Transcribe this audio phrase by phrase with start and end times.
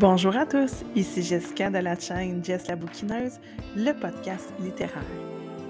[0.00, 3.38] Bonjour à tous, ici Jessica de la chaîne Jess la bouquineuse,
[3.76, 5.04] le podcast littéraire.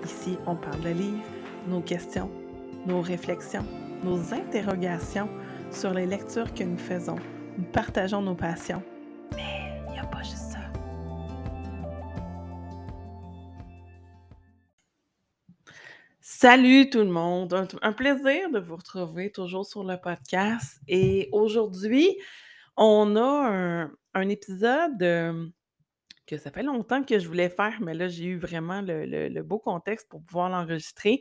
[0.05, 1.25] Ici, on parle de livres,
[1.67, 2.31] nos questions,
[2.87, 3.67] nos réflexions,
[4.05, 5.29] nos interrogations
[5.73, 7.17] sur les lectures que nous faisons.
[7.59, 8.85] Nous partageons nos passions.
[9.35, 10.61] Mais il n'y a pas juste ça.
[16.21, 20.79] Salut tout le monde, un, un plaisir de vous retrouver toujours sur le podcast.
[20.87, 22.17] Et aujourd'hui,
[22.77, 25.53] on a un, un épisode
[26.27, 29.59] que ça fait longtemps que je voulais faire, mais là, j'ai eu vraiment le, beau
[29.59, 31.21] contexte pour pouvoir l'enregistrer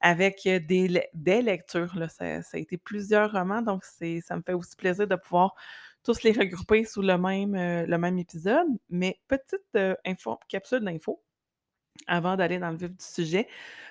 [0.00, 0.88] avec des,
[1.24, 1.94] lectures.
[2.10, 5.54] Ça, a été plusieurs romans, donc ça me fait aussi plaisir de pouvoir
[6.02, 8.66] tous les regrouper sous le même, le même épisode.
[8.88, 11.22] Mais petite info, capsule d'info
[12.06, 13.48] avant d'aller dans le vif du sujet.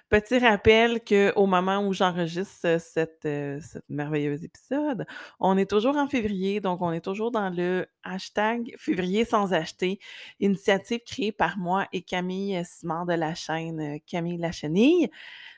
[0.10, 5.06] Petit rappel qu'au moment où j'enregistre euh, cette, euh, merveilleux épisode,
[5.42, 10.00] on est toujours en février, donc on est toujours dans le hashtag février sans acheter,
[10.40, 15.10] initiative créée par moi et Camille Simard de la chaîne euh, Camille la Chenille.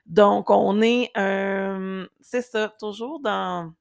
[0.07, 1.11] Donc, on est,
[2.21, 3.71] c'est ça, toujours dans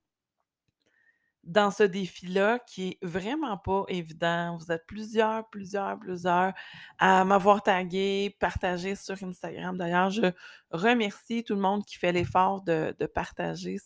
[1.48, 4.58] dans ce défi-là qui est vraiment pas évident.
[4.58, 6.52] Vous êtes plusieurs, plusieurs, plusieurs
[6.98, 9.76] à m'avoir tagué, partagé sur Instagram.
[9.78, 10.30] D'ailleurs, je
[10.70, 13.78] remercie tout le monde qui fait l'effort de, partager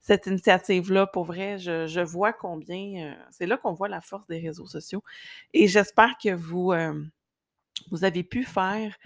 [0.00, 1.06] cette initiative-là.
[1.06, 5.04] Pour vrai, je, vois combien, euh, c'est là qu'on voit la force des réseaux sociaux.
[5.54, 7.00] Et j'espère que vous, euh,
[7.92, 8.96] vous avez pu faire.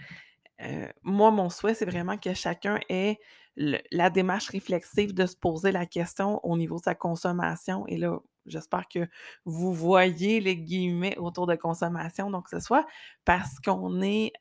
[0.61, 3.19] Euh, moi, mon souhait, c'est vraiment que chacun ait
[3.55, 7.87] la démarche réflexive de se poser la question au niveau de sa consommation.
[7.87, 9.07] Et là, j'espère que
[9.45, 12.29] vous voyez les guillemets autour de consommation.
[12.29, 12.85] Donc, que ce soit
[13.25, 14.31] parce qu'on est.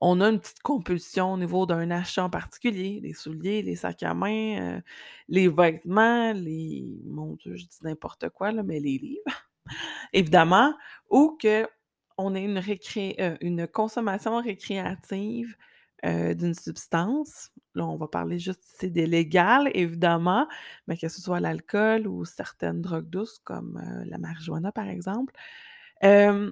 [0.00, 4.02] on a une petite compulsion au niveau d'un achat en particulier, les souliers, les sacs
[4.02, 4.80] à main, euh,
[5.28, 7.00] les vêtements, les.
[7.04, 9.44] Mon Dieu, je dis n'importe quoi, là, mais les livres,
[10.12, 10.74] évidemment,
[11.10, 11.66] ou que
[12.20, 12.46] on ait.
[13.20, 15.56] Euh, une consommation récréative
[16.04, 17.50] euh, d'une substance.
[17.74, 20.46] Là, on va parler juste ici des légales, évidemment,
[20.86, 25.34] mais que ce soit l'alcool ou certaines drogues douces comme euh, la marijuana, par exemple.
[26.02, 26.50] je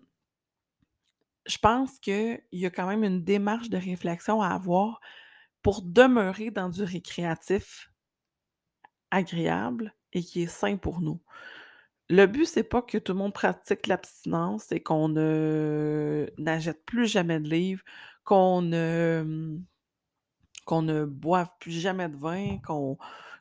[1.63, 5.01] pense qu'il y a quand même une démarche de réflexion à avoir
[5.63, 7.91] pour demeurer dans du récréatif
[9.11, 11.21] agréable et qui est sain pour nous.
[12.11, 15.09] Le but, c'est pas que tout le monde pratique l'abstinence et qu'on
[16.39, 17.83] n'achète plus jamais de livres,
[18.25, 19.65] qu'on ne, mmh,
[20.65, 22.99] qu'on ne boive plus jamais de vin, qu'on,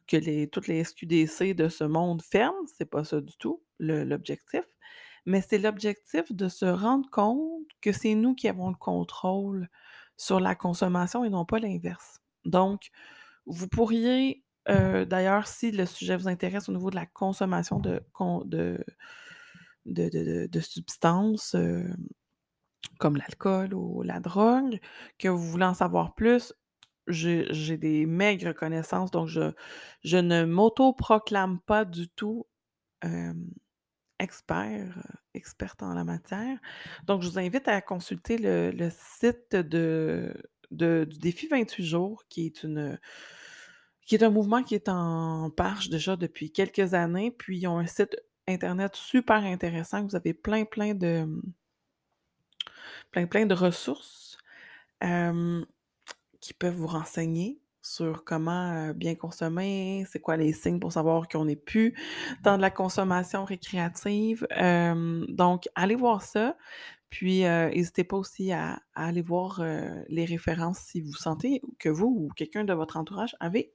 [0.07, 2.65] que les, toutes les SQDC de ce monde ferment.
[2.77, 4.63] C'est pas ça du tout, l'objectif.
[5.25, 9.69] Mais c'est l'objectif de se rendre compte que c'est nous qui avons le contrôle
[10.15, 12.21] sur la consommation et non pas l'inverse.
[12.45, 12.89] Donc,
[13.45, 18.01] vous pourriez, euh, d'ailleurs, si le sujet vous intéresse au niveau de la consommation de,
[18.45, 18.85] de,
[19.85, 21.83] de, substances, euh,
[22.99, 24.79] comme l'alcool ou la drogue,
[25.17, 26.53] que vous voulez en savoir plus,
[27.07, 32.45] j'ai des maigres connaissances, donc je, ne m'auto-proclame pas du tout
[34.19, 35.01] expert,
[35.33, 36.57] experte en la matière.
[37.05, 40.33] Donc, je vous invite à consulter le, site du
[40.71, 42.99] défi 28 jours, qui est une
[44.07, 47.29] qui est un mouvement qui est en marche déjà depuis quelques années.
[47.29, 48.15] Puis, ils ont un site
[48.47, 50.03] internet super intéressant.
[50.03, 51.27] Vous avez plein, plein de,
[53.11, 54.37] plein, plein de ressources
[56.39, 61.45] qui peuvent vous renseigner sur comment bien consommer, c'est quoi les signes pour savoir qu'on
[61.45, 61.93] n'est plus
[62.43, 64.47] dans de la consommation récréative.
[65.29, 66.57] donc, allez voir ça.
[67.09, 69.61] Puis, n'hésitez pas aussi à, aller voir
[70.07, 73.73] les références si vous sentez que vous ou quelqu'un de votre entourage avez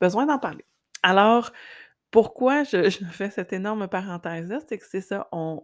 [0.00, 0.64] besoin d'en parler.
[1.02, 1.52] Alors,
[2.10, 4.60] pourquoi je, fais cette énorme parenthèse-là?
[4.68, 5.60] C'est que c'est ça, on,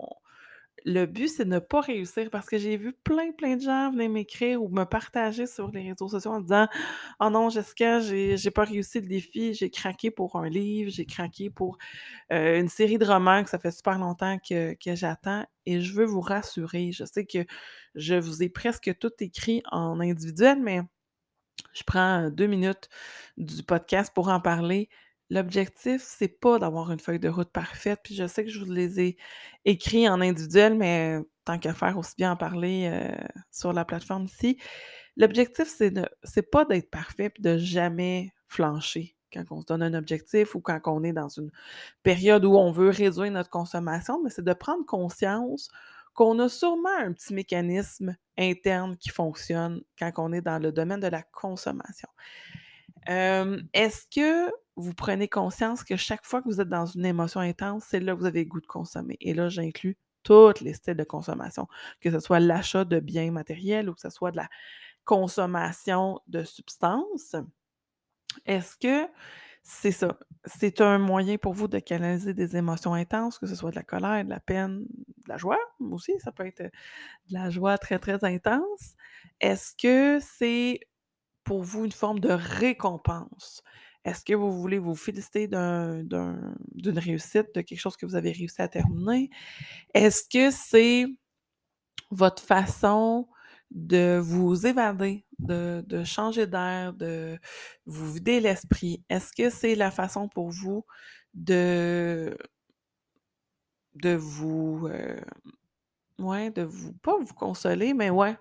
[0.85, 3.91] le but, c'est de ne pas réussir parce que j'ai vu plein, plein de gens
[3.91, 6.69] venir m'écrire ou me partager sur les réseaux sociaux en disant
[7.21, 11.07] Oh non, Jessica, j'ai, j'ai pas réussi le défi, j'ai craqué pour un livre, j'ai
[11.07, 11.79] craqué pour
[12.33, 15.47] euh, une série de romans que ça fait super longtemps que j'attends.
[15.65, 17.47] Et je veux vous rassurer, je sais que
[17.95, 20.83] je vous ai presque tout écrit en individuel, mais
[21.73, 22.89] je prends deux minutes
[23.37, 24.89] du podcast pour en parler.
[25.31, 28.71] L'objectif, c'est pas d'avoir une feuille de route parfaite, puis je sais que je vous
[28.71, 29.17] les ai
[29.65, 33.11] écrits en individuel, mais tant qu'à faire, aussi bien en parler
[33.51, 34.59] sur la plateforme ici.
[35.17, 39.95] L'objectif, c'est c'est pas d'être parfait puis de jamais flancher quand on se donne un
[39.95, 41.51] objectif ou quand on est dans une
[42.03, 45.69] période où on veut réduire notre consommation, mais c'est de prendre conscience
[46.15, 51.01] qu'on a sûrement un petit mécanisme interne qui fonctionne quand on est dans le domaine
[51.01, 52.09] de la consommation.
[53.07, 57.85] Est-ce que vous prenez conscience que chaque fois que vous êtes dans une émotion intense,
[57.89, 59.17] c'est là que vous avez le goût de consommer?
[59.21, 61.69] Et là, j'inclus toutes les styles de consommation,
[62.01, 64.49] que ce soit l'achat de biens matériels ou que ce soit de la
[65.05, 67.37] consommation de substances.
[68.47, 69.07] Est-ce que
[69.63, 70.19] c'est ça?
[70.47, 73.83] C'est un moyen pour vous de canaliser des émotions intenses, que ce soit de la
[73.83, 76.71] colère, de la peine, de la joie aussi, ça peut être de
[77.31, 78.95] la joie très, très intense.
[79.41, 80.81] Est-ce que c'est
[81.45, 83.63] pour vous une forme de récompense?
[84.05, 88.33] Est-ce que vous voulez vous féliciter d'un d'une réussite, de quelque chose que vous avez
[88.33, 89.31] réussi à terminer?
[89.95, 91.07] Est-ce que c'est
[92.11, 93.29] votre façon
[93.75, 97.39] de vous évader, de, changer d'air, de
[97.87, 99.03] vous vider l'esprit?
[99.11, 100.85] Est-ce que c'est la façon pour vous
[101.35, 102.37] de,
[103.95, 105.21] vous, euh,
[106.19, 108.35] de vous, pas vous consoler, mais ouais,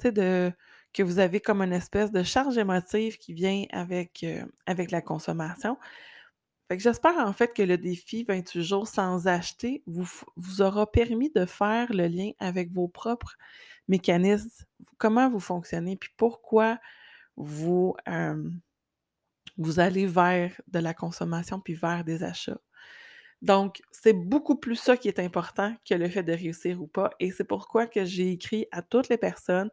[0.00, 0.52] tu sais, de,
[0.94, 5.76] que vous avez comme une espèce de charge émotive qui vient avec, euh, la consommation?
[6.68, 11.30] Fait que j'espère en fait que le défi 28 jours sans acheter vous aura permis
[11.30, 13.38] de faire le lien avec vos propres
[13.88, 14.50] mécanismes,
[14.98, 16.78] comment vous fonctionnez, puis pourquoi
[17.36, 17.96] vous,
[19.56, 22.60] vous allez vers de la consommation puis vers des achats.
[23.40, 27.10] Donc, c'est beaucoup plus ça qui est important que le fait de réussir ou pas.
[27.20, 29.70] Et c'est pourquoi que j'ai écrit à toutes les personnes.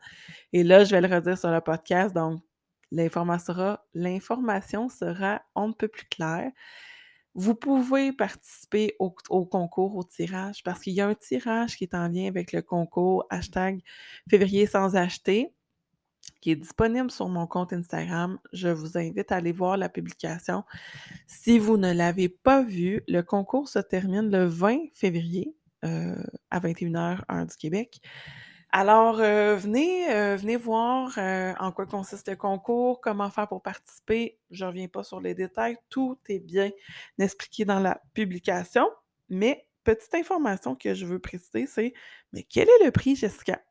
[0.53, 2.13] Et là, je vais le redire sur le podcast.
[2.13, 2.41] Donc,
[2.91, 6.51] l'information sera, l'information sera on ne plus claire.
[7.35, 9.11] Vous pouvez participer au,
[9.45, 12.61] concours, au tirage, parce qu'il y a un tirage qui est en lien avec le
[12.61, 13.81] concours hashtag
[14.29, 15.53] février sans acheter,
[16.39, 18.39] qui est disponible sur mon compte Instagram.
[18.53, 20.63] Je vous invite à aller voir la publication.
[21.27, 26.15] Si vous ne l'avez pas vu, le concours se termine le 20 février euh,
[26.51, 27.99] à 21h, heure du Québec.
[28.77, 33.62] Alors, euh, venez, euh, venez voir euh, en quoi consiste le concours, comment faire pour
[33.62, 34.38] participer.
[34.51, 36.72] Je ne reviens pas sur les détails, tout est bien
[37.18, 38.86] expliqué dans la publication.
[39.30, 41.94] Mais petite information que je veux préciser, c'est
[42.33, 43.62] mais quel est le prix, Jessica?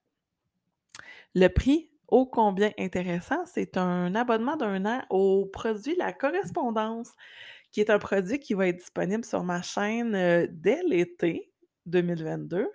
[1.35, 7.11] Le prix, ô combien intéressant, c'est un abonnement d'un an au produit La Correspondance,
[7.73, 11.53] qui est un produit qui va être disponible sur ma chaîne dès l'été
[11.87, 12.69] 2022.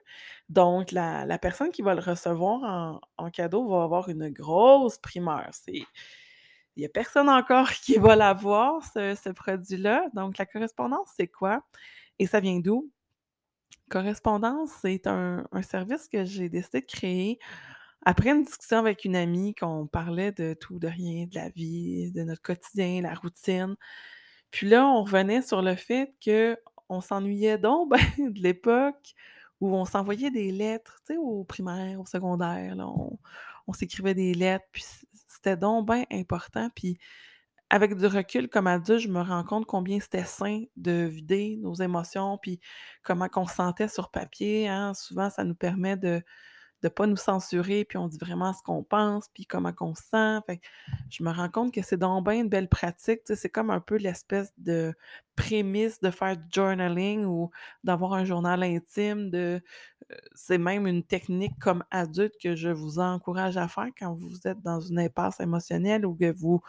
[0.50, 5.50] Donc, la, personne qui va le recevoir en, cadeau va avoir une grosse primeur.
[5.68, 5.86] il
[6.78, 10.06] n'y a personne encore qui va l'avoir, ce, ce produit-là.
[10.14, 11.64] Donc, la correspondance, c'est quoi?
[12.20, 12.92] Et ça vient d'où?
[13.90, 17.40] Correspondance, c'est un, service que j'ai décidé de créer
[18.06, 22.12] après une discussion avec une amie qu'on parlait de tout, de rien, de la vie,
[22.12, 23.76] de notre quotidien, la routine.
[24.52, 26.58] Puis là, on revenait sur le fait que
[26.89, 29.15] on s'ennuyait donc ben, de l'époque
[29.62, 32.75] où on s'envoyait des lettres, tu sais, au primaire, au secondaire,
[33.68, 34.83] on, s'écrivait des lettres, puis
[35.27, 36.69] c'était donc bien important.
[36.74, 36.97] Puis
[37.69, 41.75] avec du recul comme adulte, je me rends compte combien c'était sain de vider nos
[41.75, 42.59] émotions, puis
[43.03, 44.68] comment qu'on se sentait sur papier.
[44.68, 44.94] Hein.
[44.94, 46.24] Souvent, ça nous permet de,
[46.81, 50.04] de pas nous censurer, puis on dit vraiment ce qu'on pense, puis comment qu'on se
[50.04, 50.40] sent.
[50.46, 50.62] Fait
[51.10, 53.22] je me rends compte que c'est donc bien une belle pratique.
[53.26, 54.94] C'est comme un peu l'espèce de
[55.36, 57.52] prémisse de faire journaling ou
[57.84, 59.30] d'avoir un journal intime.
[59.30, 59.62] De,
[60.34, 64.62] c'est même une technique comme adulte que je vous encourage à faire quand vous êtes
[64.62, 66.62] dans une impasse émotionnelle ou que vous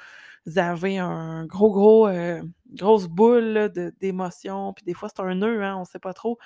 [0.56, 2.08] avez un gros, gros,
[2.72, 4.72] grosse boule d'émotions.
[4.72, 6.38] Puis des fois, c'est un nœud, hein, on ne sait pas trop.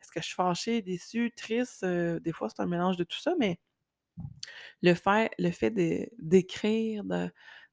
[0.00, 1.84] Est-ce que je suis fâchée, déçue, triste?
[1.84, 3.58] des fois, c'est un mélange de tout ça, mais
[4.82, 5.70] le fait, le fait
[6.18, 7.04] d'écrire,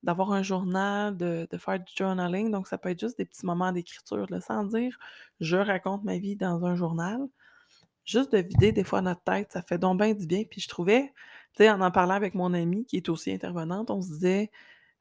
[0.03, 3.71] d'avoir un journal, de, faire du journaling, donc ça peut être juste des petits moments
[3.71, 4.97] d'écriture, sans dire
[5.39, 7.19] je raconte ma vie dans un journal.
[8.05, 10.43] Juste de vider des fois notre tête, ça fait donc bien du bien.
[10.49, 11.13] Puis je trouvais,
[11.55, 14.51] tu sais, en en parlant avec mon amie qui est aussi intervenante, on se disait,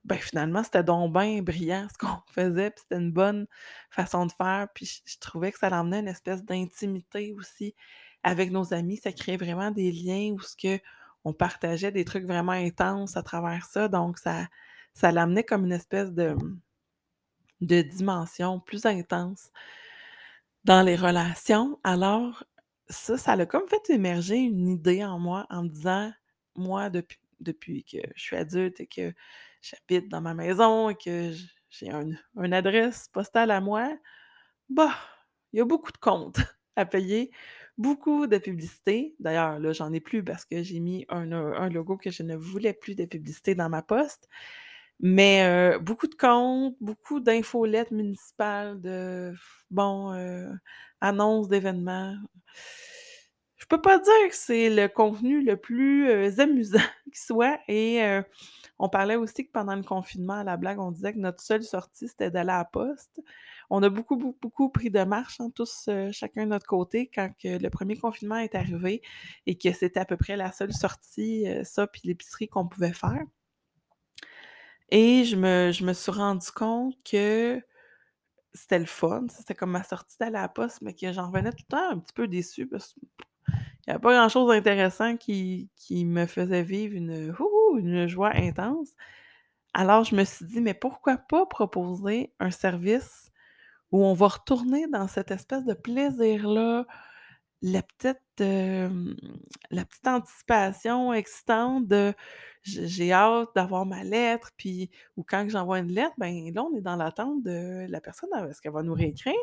[0.07, 3.47] ben finalement, c'était donc bien brillant ce qu'on faisait, puis c'était une bonne
[3.91, 4.69] façon de faire.
[4.73, 7.75] Puis je, trouvais que ça l'emmenait une espèce d'intimité aussi
[8.23, 8.99] avec nos amis.
[8.99, 10.81] Ça créait vraiment des liens où ce que
[11.25, 13.89] on partageait des trucs vraiment intenses à travers ça.
[13.89, 14.47] Donc, ça,
[14.95, 16.37] ça l'amenait comme une espèce de,
[17.61, 19.51] de dimension plus intense
[20.63, 21.81] dans les relations.
[21.83, 22.45] Alors,
[22.89, 26.13] ça, ça a comme fait émerger une idée en moi en me disant,
[26.55, 29.13] moi, depuis, depuis que je suis adulte et que
[29.71, 31.33] j'habite dans ma maison et que
[31.71, 33.89] j'ai une adresse postale à moi,
[34.69, 34.95] bah,
[35.53, 36.39] il y a beaucoup de comptes
[36.77, 37.31] à payer,
[37.79, 39.15] beaucoup de publicité.
[39.21, 42.73] D'ailleurs, là, j'en ai plus parce que j'ai mis un, logo que je ne voulais
[42.73, 44.29] plus de publicité dans ma poste.
[45.01, 49.35] Mais euh, beaucoup de comptes, beaucoup d'infolettes municipales, de
[49.71, 50.51] bon, euh,
[51.01, 52.17] annonces d'événements.
[53.57, 56.79] Je peux pas dire que c'est le contenu le plus, heu, amusant
[57.13, 58.25] qui soit et heu,
[58.79, 61.63] on parlait aussi que pendant le confinement, à la blague, on disait que notre seule
[61.65, 63.23] sortie, c'était d'aller à la poste.
[63.71, 67.11] On a beaucoup, beaucoup, beaucoup pris de marche, hein, tous, heu, chacun de notre côté
[67.13, 69.03] quand le premier confinement est arrivé
[69.47, 73.25] et que c'était à peu près la seule sortie, ça puis l'épicerie qu'on pouvait faire.
[74.91, 77.61] Et je me je me suis rendu compte que
[78.55, 81.53] c'était le fun, c'était comme ma sortie d'aller à la poste, mais que j'en revenais
[81.53, 82.69] tout le temps un petit peu déçue
[83.87, 87.35] qu'il y avait pas grand-chose d'intéressant qui qui me faisait vivre une
[87.79, 88.91] une joie intense.
[89.75, 93.31] Alors je me suis dit: «Mais pourquoi pas proposer un service
[93.93, 96.87] où on va retourner dans cette espèce de plaisir-là,
[97.63, 98.21] la petite,
[99.71, 102.15] la petite anticipation excitante de
[102.65, 106.81] j'ai hâte d'avoir ma lettre, puis ou quand j'envoie une lettre, ben là, on est
[106.83, 109.35] dans l'attente de la personne, est-ce qu'elle va nous réécrire?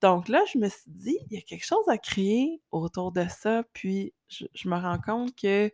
[0.00, 3.26] Donc là, je me suis dit: «Il y a quelque chose à créer autour de
[3.28, 5.70] ça», puis je me rends compte que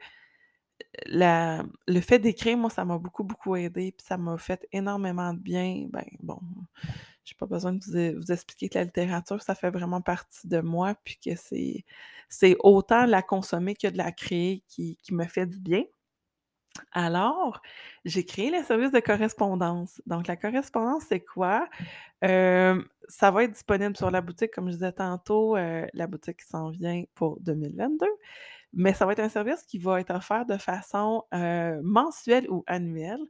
[1.07, 5.39] le fait d'écrire, moi, ça m'a beaucoup, beaucoup aidé, puis ça m'a fait énormément de
[5.39, 5.87] bien.
[5.91, 6.41] Ben, bon,
[7.25, 10.95] j'ai pas besoin de vous expliquer que la littérature, ça fait vraiment partie de moi,
[11.05, 11.31] puis que
[12.29, 15.85] c'est autant la consommer que de la créer qui me fait du bien.
[16.93, 17.61] Alors,
[18.05, 20.03] j'ai créé le service de correspondance.
[20.07, 21.69] Donc la correspondance, c'est quoi?
[22.23, 26.43] Hem, ça va être disponible sur la boutique, comme je disais tantôt, heu, la boutique
[26.43, 28.09] s'en vient pour 2022.
[28.75, 32.65] Mais ça va être un service qui va être offert de façon, heu, mensuelle ou
[32.67, 33.21] annuelle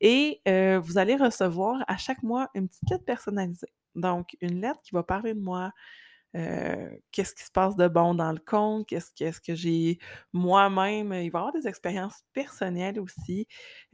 [0.00, 0.40] et
[0.80, 3.68] vous allez recevoir à chaque mois une petite lettre personnalisée.
[3.96, 5.72] Donc une lettre qui va parler de moi,
[6.36, 9.98] heu, qu'est-ce qui se passe de bon dans le compte, qu'est-ce qu'est-ce que j'ai
[10.32, 13.46] moi-même il va y avoir des expériences personnelles aussi,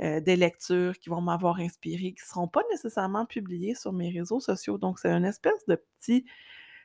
[0.02, 4.40] heu, des lectures qui vont m'avoir inspirée, qui seront pas nécessairement publiées sur mes réseaux
[4.40, 4.78] sociaux.
[4.78, 6.24] Donc c'est une espèce de petit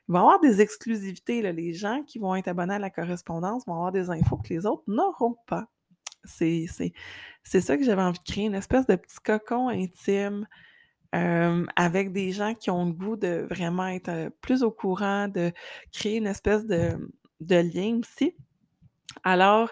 [0.09, 1.41] il va y avoir des exclusivités.
[1.53, 4.65] Les gens qui vont être abonnés à la correspondance vont avoir des infos que les
[4.65, 5.67] autres n'auront pas.
[6.25, 6.67] C'est
[7.61, 10.47] ça que j'avais envie de créer, une espèce de petit cocon intime,
[11.75, 15.51] avec des gens qui ont le goût de vraiment être, plus au courant, de
[15.91, 16.97] créer une espèce de
[17.41, 18.35] de lien aussi.
[19.23, 19.71] Alors,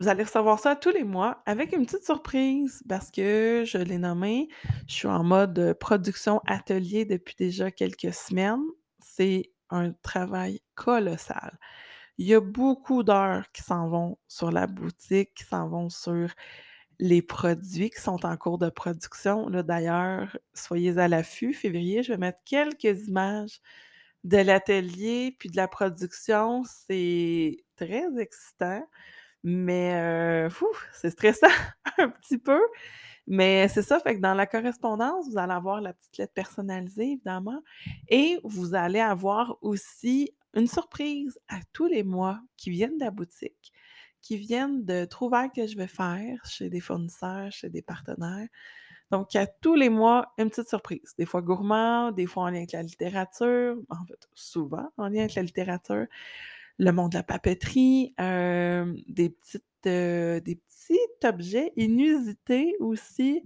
[0.00, 3.98] vous allez recevoir ça tous les mois avec une petite surprise parce que je l'ai
[3.98, 4.48] nommé,
[4.86, 8.64] je suis en mode, production atelier depuis déjà quelques semaines.
[9.00, 11.58] C'est un travail colossal.
[12.18, 16.30] Il y a beaucoup d'heures qui s'en vont sur la boutique, qui s'en vont sur
[16.98, 19.50] les produits qui sont en cours de production.
[19.50, 23.60] D'ailleurs, soyez à l'affût, février, je vais mettre quelques images
[24.24, 26.62] de l'atelier puis de la production.
[26.64, 28.86] C'est très excitant,
[29.42, 31.46] mais fou, c'est stressant
[31.98, 32.60] un petit peu.
[33.26, 37.12] Mais c'est ça, fait que dans la correspondance, vous allez avoir la petite lettre personnalisée,
[37.12, 37.60] évidemment,
[38.08, 43.10] et vous allez avoir aussi une surprise à tous les mois qui viennent de la
[43.10, 43.72] boutique,
[44.26, 48.48] qui viennent de trouvailles que je vais faire chez des fournisseurs, chez des partenaires.
[49.12, 51.14] Donc à tous les mois, une petite surprise.
[51.16, 55.20] Des fois gourmand, des fois en lien avec la littérature, en fait, souvent en lien
[55.20, 56.06] avec la littérature,
[56.78, 63.44] le monde de la papeterie, hem, des petites, heu, des petits objets inusités aussi,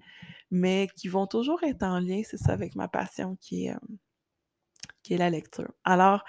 [0.50, 3.98] mais qui vont toujours être en lien, c'est ça, avec ma passion qui est, hem,
[5.02, 5.72] qui est la lecture.
[5.84, 6.24] Alors,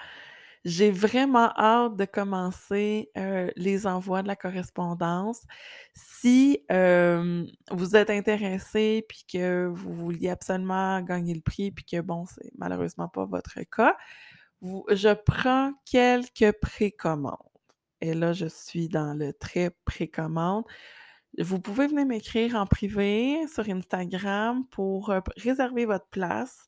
[0.64, 3.10] j'ai vraiment hâte de commencer,
[3.56, 5.42] les envois de la correspondance.
[5.94, 12.26] Si, vous êtes intéressés puis que vous vouliez absolument gagner le prix puis que bon,
[12.26, 13.96] c'est malheureusement pas votre cas,
[14.62, 17.36] je prends quelques précommandes
[18.02, 20.64] et là, je suis dans le très précommande.
[21.38, 26.66] Vous pouvez venir m'écrire en privé sur Instagram pour, réserver votre place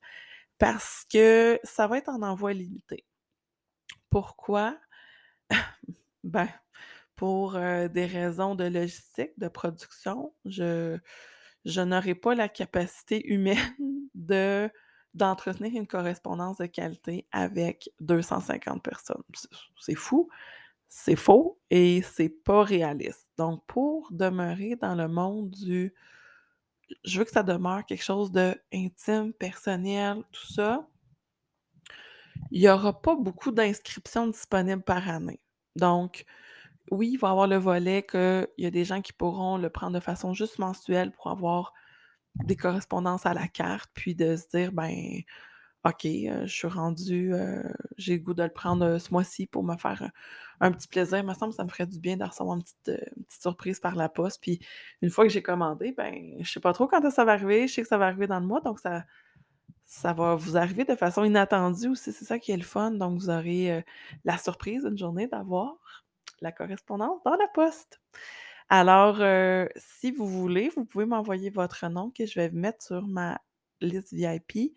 [0.59, 3.05] parce que ça va être en envoi limité.
[4.15, 4.79] Pourquoi?
[6.23, 6.49] Ben,
[7.17, 10.99] pour, des raisons de logistique, de production, je
[11.65, 13.59] je n'aurai pas la capacité humaine
[14.15, 14.71] de
[15.15, 19.23] d'entretenir une correspondance de qualité avec 250 personnes.
[19.81, 20.29] C'est fou,
[20.89, 23.29] c'est faux et c'est pas réaliste.
[23.37, 25.93] Donc pour demeurer dans le monde du
[27.05, 30.89] je veux que ça demeure quelque chose d'intime, personnel, tout ça
[32.51, 35.41] il y aura pas beaucoup d'inscriptions disponibles par année.
[35.77, 36.25] Donc,
[36.91, 39.71] oui, il va y avoir le volet qu'il y a des gens qui pourront le
[39.71, 41.73] prendre de façon juste mensuelle pour avoir
[42.45, 45.23] des correspondances à la carte, puis de se dire: «Ben,
[45.85, 47.63] OK, heu, je suis rendu, heu,
[47.99, 50.11] j'ai le goût de le prendre, ce mois-ci pour me faire
[50.61, 51.19] un petit plaisir».
[51.19, 52.85] Il me semble que ça me ferait du bien de recevoir une petite,
[53.29, 54.41] petite surprise par la poste.
[54.43, 54.61] Puis
[55.03, 57.69] une fois que j'ai commandé, ben, je sais pas trop quand ça va arriver.
[57.69, 59.05] Je sais que ça va arriver dans le mois, donc ça
[59.87, 62.93] ça va vous arriver de façon inattendue aussi, c'est ça qui est le fun.
[62.93, 63.83] Donc vous aurez, heu,
[64.25, 65.77] la surprise une journée d'avoir
[66.43, 68.01] la correspondance dans la poste.
[68.71, 73.07] Alors, heu, si vous voulez, vous pouvez m'envoyer votre nom que je vais mettre sur
[73.09, 73.41] ma
[73.83, 74.75] liste VIP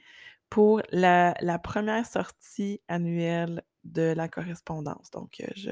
[0.50, 5.12] pour la la 1 sortie annuelle de la correspondance.
[5.12, 5.72] Donc, heu, je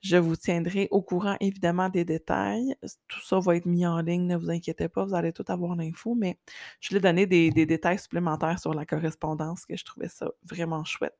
[0.00, 2.74] je vous tiendrai au courant évidemment des détails.
[3.08, 5.76] tout ça va être mis en ligne, ne vous inquiétez pas, vous allez tout avoir
[5.76, 6.38] l'info, mais
[6.80, 10.84] je voulais donner des des détails supplémentaires sur la correspondance, que je trouvais ça vraiment
[10.84, 11.14] chouette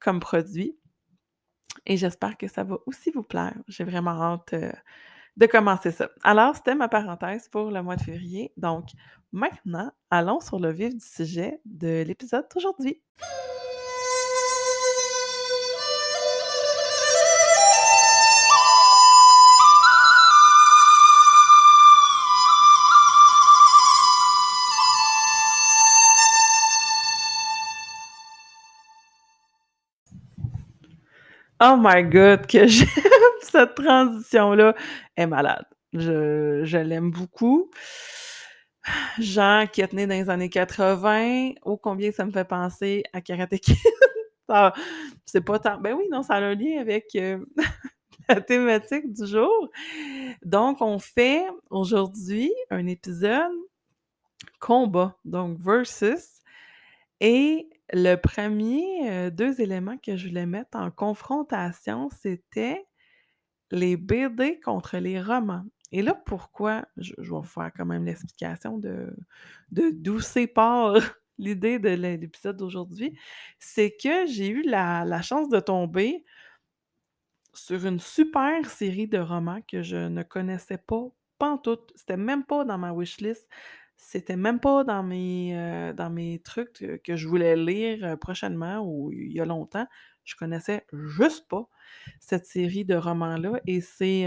[0.00, 0.76] comme produit
[1.86, 3.54] et j'espère que ça va aussi vous plaire.
[3.68, 4.72] J'ai vraiment hâte, heu,
[5.36, 6.10] de commencer ça.
[6.22, 8.52] Alors, c'était ma parenthèse pour le mois de février.
[8.56, 8.90] Donc,
[9.32, 13.00] maintenant, allons sur le vif du sujet de l'épisode d'aujourd'hui.
[31.62, 32.88] Oh my god, que j'aime
[33.42, 34.74] cette transition-là!
[35.16, 35.66] Est malade.
[35.92, 37.70] Je l'aime beaucoup.
[39.18, 43.20] Jean qui est né dans les années 80, ô combien ça me fait penser à
[43.20, 43.76] Karate Kid.
[45.26, 47.46] C'est pas tant ben oui, non, ça a un lien avec, heu,
[48.28, 49.70] la thématique du jour.
[50.42, 53.52] Donc on fait aujourd'hui un épisode
[54.58, 56.40] combat, donc versus
[57.20, 62.84] et le premier, er 2 éléments que je voulais mettre en confrontation, c'était
[63.70, 65.64] les BD contre les romans.
[65.92, 66.86] Et là, pourquoi?
[66.96, 69.14] Je vais vous faire quand même l'explication de
[69.72, 70.94] de d'où sépare
[71.38, 73.18] l'idée de l'épisode d'aujourd'hui.
[73.58, 76.24] C'est que j'ai eu la la chance de tomber
[77.54, 81.92] sur une super série de romans que je ne connaissais pas pantoute.
[81.96, 83.48] C'était même pas dans ma wishlist.
[84.02, 85.54] C'était même pas dans mes,
[86.10, 89.86] mes trucs, que je voulais lire, heu, prochainement ou il y a longtemps.
[90.24, 91.68] Je connaissais juste pas
[92.18, 94.26] cette série de romans-là et c'est,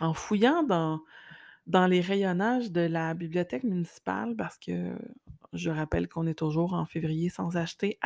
[0.00, 0.62] en fouillant
[1.66, 4.94] dans les rayonnages de la bibliothèque municipale parce que
[5.52, 7.98] je rappelle qu'on est toujours en février sans acheter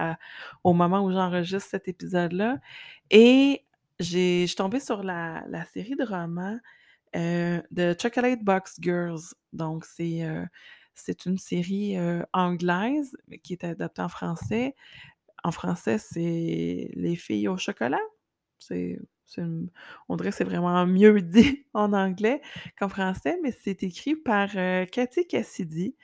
[0.64, 2.59] au moment où j'enregistre cet épisode-là
[3.11, 3.64] et
[4.01, 6.59] je suis tombée sur la la série de romans,
[7.16, 9.35] heu, de Chocolate Box Girls.
[9.53, 10.23] Donc c'est,
[10.94, 14.75] c'est une série, heu, anglaise, qui est adaptée en français.
[15.44, 18.01] En français, c'est Les filles au chocolat?
[20.09, 22.40] On dirait que c'est vraiment mieux dit en anglais
[22.79, 24.51] qu'en français, mais c'est écrit par,
[24.90, 25.97] Katie Cassidy.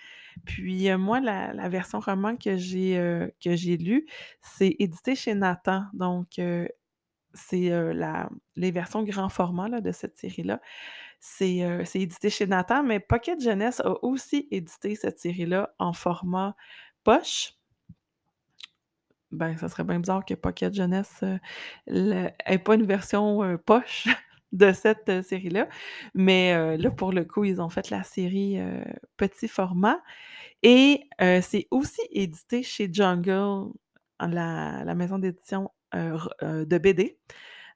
[0.44, 2.96] Puis, moi, la version roman que j'ai,
[3.42, 4.06] que j'ai lue,
[4.40, 5.84] c'est édité chez Nathan.
[5.94, 6.40] Donc,
[7.34, 7.70] c'est,
[8.56, 10.60] les versions grand format, là, de cette série-là.
[11.20, 11.62] C'est,
[11.94, 16.54] édité chez Nathan, mais Pocket Jeunesse a aussi édité cette série-là en format
[17.02, 17.54] poche.
[19.30, 21.40] Ben, ça serait bien bizarre que Pocket Jeunesse, heu,
[21.88, 24.06] le ait pas une version, poche
[24.52, 25.68] de cette, série-là.
[26.14, 28.58] Mais, là, pour le coup, ils ont fait la série,
[29.16, 29.98] petit format
[30.62, 33.72] et c'est aussi édité chez Jungle,
[34.20, 37.18] la la maison d'édition, de BD.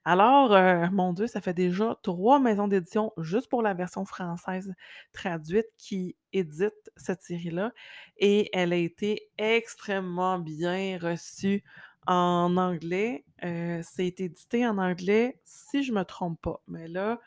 [0.05, 4.73] Alors, heu, mon Dieu, ça fait déjà 3 maisons d'édition juste pour la version française
[5.13, 7.73] traduite qui éditent cette série-là
[8.17, 11.63] et elle a été extrêmement bien reçue
[12.07, 13.25] en anglais.
[13.43, 16.63] C'est édité en anglais, si je me trompe pas.
[16.69, 17.21] Mais là,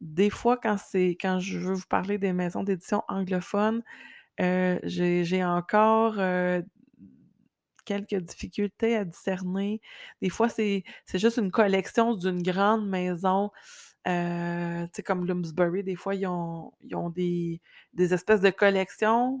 [0.00, 0.76] des fois, quand
[1.40, 3.82] je veux vous parler des maisons d'édition anglophones,
[4.38, 6.16] j'ai encore,
[7.98, 9.80] quelques difficultés à discerner.
[10.22, 13.50] Des fois, c'est juste une collection d'une grande maison,
[14.08, 17.60] heu, tu sais, comme Bloomsbury, des fois, ils ont ils ont des
[17.94, 19.40] des espèces de collections.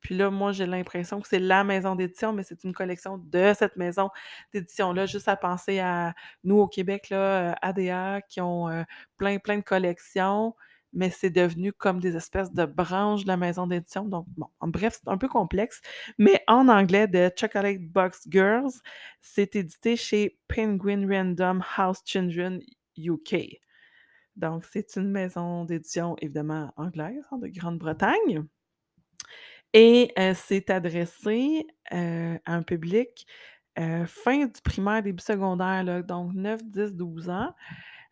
[0.00, 3.52] Puis là, moi, j'ai l'impression que c'est la maison d'édition, mais c'est une collection de
[3.58, 4.10] cette maison
[4.54, 5.06] d'édition-là.
[5.06, 8.84] Juste à penser à nous, au Québec, là, ADA qui ont, heu,
[9.18, 10.54] plein, plein de collections,
[10.92, 14.04] mais c'est devenu comme des espèces de branches de la maison d'édition.
[14.04, 15.80] Donc bon, en bref, c'est un peu complexe,
[16.18, 18.72] mais en anglais, The Chocolate Box Girls,
[19.20, 22.60] c'est édité chez Penguin Random House Children
[22.96, 23.60] UK.
[24.36, 28.44] Donc c'est une maison d'édition évidemment anglaise, hein, de Grande-Bretagne
[29.72, 33.26] et heu, c'est adressé, heu, à un public,
[33.78, 37.54] heu, fin du primaire, début secondaire, donc 9-10-12 ans,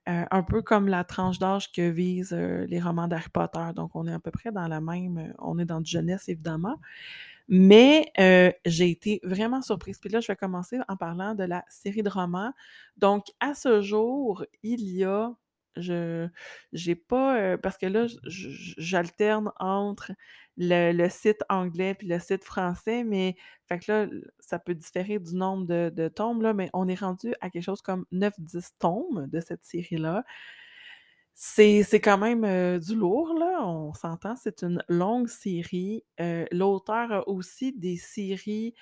[0.06, 3.64] un peu comme la tranche d'âge que visent, heu, les romans d'Harry Potter.
[3.74, 6.28] Donc on est à peu près dans la même, heu, on est dans du jeunesse
[6.28, 6.76] évidemment,
[7.48, 9.98] mais heu, j'ai été vraiment surprise.
[10.00, 12.52] Puis là, je vais commencer en parlant de la série de romans.
[12.98, 15.32] Donc à ce jour, il y a
[15.76, 16.28] Je
[16.72, 20.12] j'ai pas, heu parce que là, j'alterne entre
[20.58, 23.36] le site anglais puis le site français, mais
[23.68, 24.06] fait que là,
[24.40, 27.82] ça peut différer du nombre de tomes, là, mais on est rendu à quelque chose
[27.82, 30.24] comme 9-10 tomes de cette série-là.
[31.38, 36.02] C'est c'est quand même, heu, du lourd, là, on s'entend, c'est une longue série.
[36.18, 38.72] Heu, l'auteur a aussi des séries,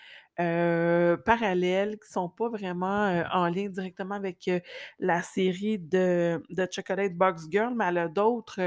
[0.41, 4.61] heu, parallèles qui sont pas vraiment, heu, en lien directement avec, heu,
[4.99, 8.61] la série de de Chocolate Box Girl, mais elle a d'autres,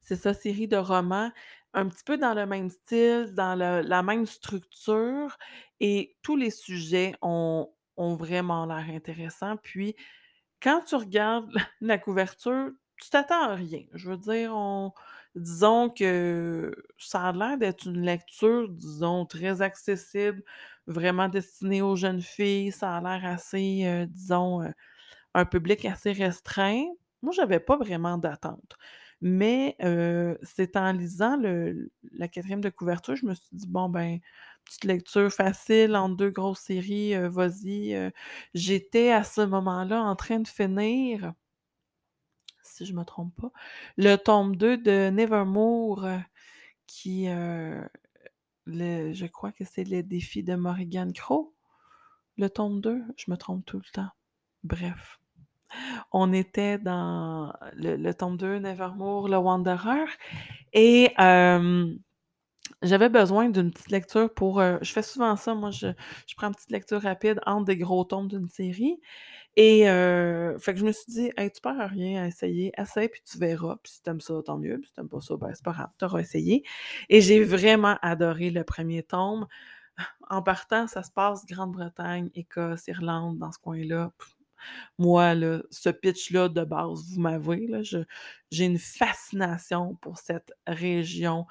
[0.00, 1.30] c'est ça, séries de romans,
[1.74, 5.36] un petit peu dans le même style, dans la même structure
[5.80, 7.70] et tous les sujets ont
[8.00, 9.56] ont vraiment l'air intéressants.
[9.56, 9.96] Puis,
[10.62, 11.50] quand tu regardes
[11.82, 12.70] la couverture,
[13.00, 13.82] tu t'attends à rien.
[13.94, 14.92] Je veux dire, on
[15.38, 20.42] disons que ça a l'air d'être une lecture, disons, très accessible,
[20.86, 22.72] vraiment destinée aux jeunes filles.
[22.72, 24.72] Ça a l'air assez, heu, disons, heu,
[25.34, 26.84] un public assez restreint.
[27.22, 28.76] Moi, j'avais pas vraiment d'attente.
[29.22, 33.88] Mais, heu, c'est en lisant le la 4e de couverture, je me suis dit: «Bon,
[33.88, 34.18] ben,
[34.64, 38.12] petite lecture facile entre 2 grosses séries, vas-y».
[38.54, 41.32] J'étais à ce moment-là en train de finir
[42.68, 43.52] si je me trompe pas,
[43.96, 46.18] le tome 2 de Nevermoor, heu,
[46.88, 47.26] qui,
[48.66, 51.54] le je crois que c'est Les défis de Morrigan Crow?
[52.38, 53.02] Le tome 2?
[53.18, 54.10] Je me trompe tout le temps.
[54.64, 55.20] Bref,
[56.12, 60.06] on était dans le le tome 2, Nevermoor, le Wanderer
[60.74, 61.12] et
[62.82, 65.88] j'avais besoin d'une petite lecture pour, heu je fais souvent ça, moi, je
[66.28, 69.00] je prends une petite lecture rapide entre des gros tomes d'une série
[69.58, 72.72] et heu, fait que je me suis dit: «Hey, tu perds à rien à essayer,
[72.78, 75.10] essaye puis tu verras, puis si tu aimes ça, tant mieux, puis si tu aimes
[75.10, 76.64] pas ça, ben, c'est pas grave, tu auras essayé»
[77.10, 79.46] et j'ai vraiment adoré le 1er tome.
[80.30, 84.12] En partant, ça se passe Grande-Bretagne, Écosse, Irlande, dans ce coin-là.
[84.98, 87.68] Moi, là, ce pitch-là, de base, vous m'avez,
[88.52, 91.46] j'ai une fascination pour cette région,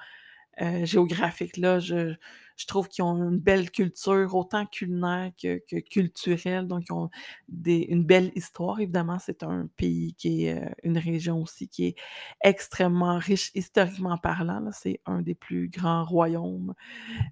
[0.60, 1.80] heu, géographique-là.
[1.80, 2.14] Je
[2.56, 7.08] je trouve qu'ils ont une belle culture, autant culinaire que culturelle, donc ils ont
[7.48, 8.80] des une belle histoire.
[8.80, 11.96] Évidemment, c'est un pays qui est, heu une région aussi qui est
[12.42, 14.70] extrêmement riche historiquement parlant, là.
[14.72, 16.74] C'est un des plus grands royaumes,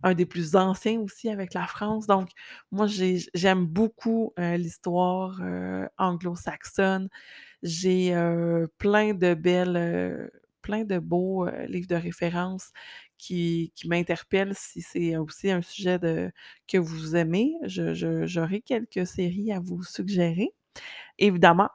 [0.05, 2.07] un des plus anciens aussi avec la France.
[2.07, 2.31] Donc
[2.73, 5.41] moi, j'ai j'aime beaucoup, heu, l'histoire,
[5.99, 7.09] anglo-saxonne.
[7.65, 8.13] J'ai,
[8.79, 10.31] plein de belles,
[10.67, 12.73] plein de beaux, heu, livres de référence
[13.19, 15.99] qui qui m'interpellent si c'est aussi un sujet
[16.69, 17.55] que vous aimez.
[17.65, 20.51] J'aurais quelques séries à vous suggérer,
[21.19, 21.71] évidemment.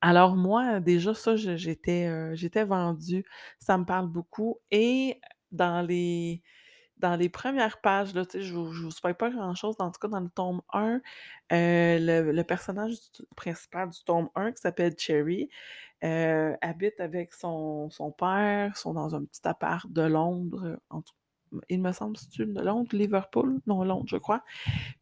[0.00, 1.36] Alors moi, déjà ça,
[2.08, 3.24] heu, j'étais vendue.
[3.58, 5.20] Ça me parle beaucoup et
[5.52, 6.42] dans les
[7.04, 10.08] dans les 1res pages, là, je vous je vous spoil pas grand-chose, en tout cas
[10.08, 10.96] dans le tome 1,
[11.52, 11.98] heu,
[12.32, 12.94] le personnage
[13.36, 15.50] principal du tome 1 qui s'appelle Cherry,
[16.04, 21.02] heu, habite avec son son père, ils sont dans un petit appart de Londres, en
[21.02, 21.14] tout
[21.70, 22.90] il me semble, c'est-tu de Londres?
[22.94, 23.60] Liverpool?
[23.68, 24.42] Non, Londres, je crois.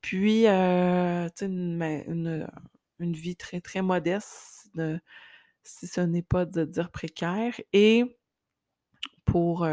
[0.03, 2.49] Puis, heu, tu sais, une mai une
[3.01, 5.01] une vie très, très modeste, de
[5.65, 8.19] si ce n'est pas de dire précaire et
[9.27, 9.67] pour,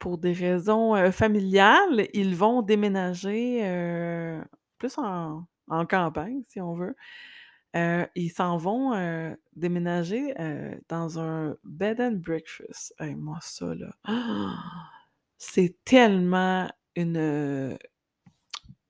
[0.00, 3.60] pour des raisons, familiales, ils vont déménager,
[4.78, 5.46] plus en
[5.88, 6.96] campagne, si on veut.
[7.74, 10.34] Ils s'en vont, déménager,
[10.88, 12.92] dans un bed and breakfast.
[12.98, 13.94] Hey, moi ça, là,
[15.38, 17.78] c'est tellement une,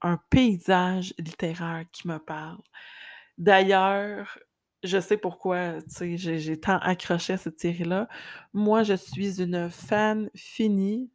[0.02, 2.62] un paysage littéraire qui me parle.
[3.36, 4.38] D'ailleurs,
[4.82, 8.08] je sais pourquoi, j'ai tant accroché à cette série-là.
[8.54, 11.10] Moi, je suis une fan finie,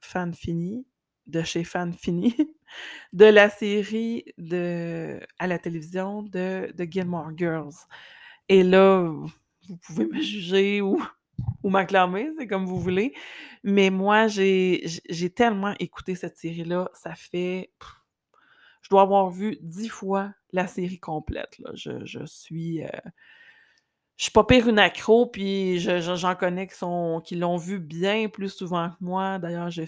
[0.00, 0.86] fan finie,
[1.26, 2.34] de chez fan fini,
[3.12, 7.74] de la série de à la télévision de de Gilmore Girls
[8.48, 9.00] et là,
[9.68, 11.02] vous pouvez me juger ou
[11.62, 13.14] ou m'acclamer, c'est comme vous voulez,
[13.64, 17.70] mais moi, j'ai tellement écouté cette série-là, ça fait
[18.86, 21.60] je dois avoir vu 10 fois la série complète.
[21.74, 22.88] Je suis, heu
[24.16, 26.66] je suis pas pire une accro, puis je je j'en connais
[27.24, 29.38] qui l'ont vu bien plus souvent que moi.
[29.38, 29.82] D'ailleurs, je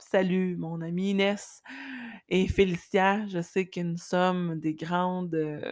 [0.00, 1.62] salue mon amie Inès
[2.28, 3.26] et Félicia.
[3.26, 5.62] Je sais que nous sommes des grandes, heu,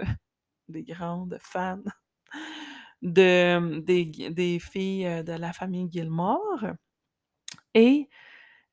[0.69, 1.83] des grandes fans
[3.03, 6.65] de, des des filles, heu, de la famille Gilmore
[7.75, 8.09] et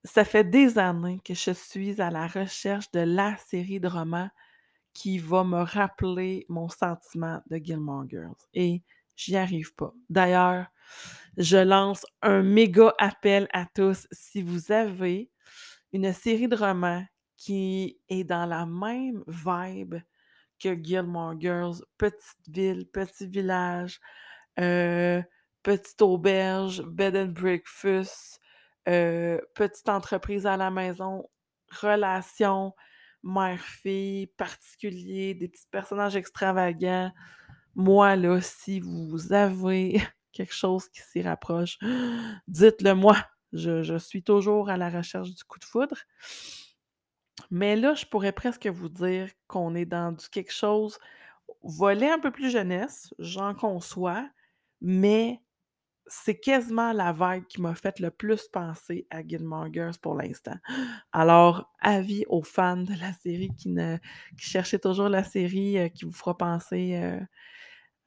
[0.04, 4.30] ça fait des années que je suis à la recherche de la série de romans
[4.94, 8.82] qui va me rappeler mon sentiment de Gilmore Girls et
[9.16, 9.94] j'y arrive pas.
[10.10, 10.68] D'ailleurs,
[11.38, 14.08] je lance un méga appel à tous.
[14.12, 15.30] Si vous avez
[15.94, 17.06] une série de romans
[17.38, 19.96] qui est dans la même vibe
[20.60, 24.00] que Gilmore Girls, petite ville, petit village,
[24.60, 25.22] euh,
[25.64, 28.42] petite auberge, bed and breakfast,
[28.90, 31.30] euh, petite entreprise à la maison,
[31.82, 32.74] relation,
[33.24, 37.12] mère-fille, particulier, des petits personnages extravagants.
[37.76, 41.78] Moi, là, si vous avez quelque chose qui s'y rapproche,
[42.48, 43.18] dites-le moi.
[43.52, 45.98] Je, je suis toujours à la recherche du coup de foudre.
[47.50, 51.00] Mais là, je pourrais presque vous dire qu'on est dans du quelque chose
[51.64, 54.30] volet un peu plus jeunesse, j'en conçois,
[54.82, 55.42] mais
[56.10, 59.68] c'est quasiment la vague qui m'a fait le plus penser à Gilmore
[60.02, 60.56] pour l'instant.
[61.12, 63.98] Alors, avis aux fans de la série qui, ne,
[64.36, 67.20] cherchaient toujours la série euh, qui vous fera penser euh,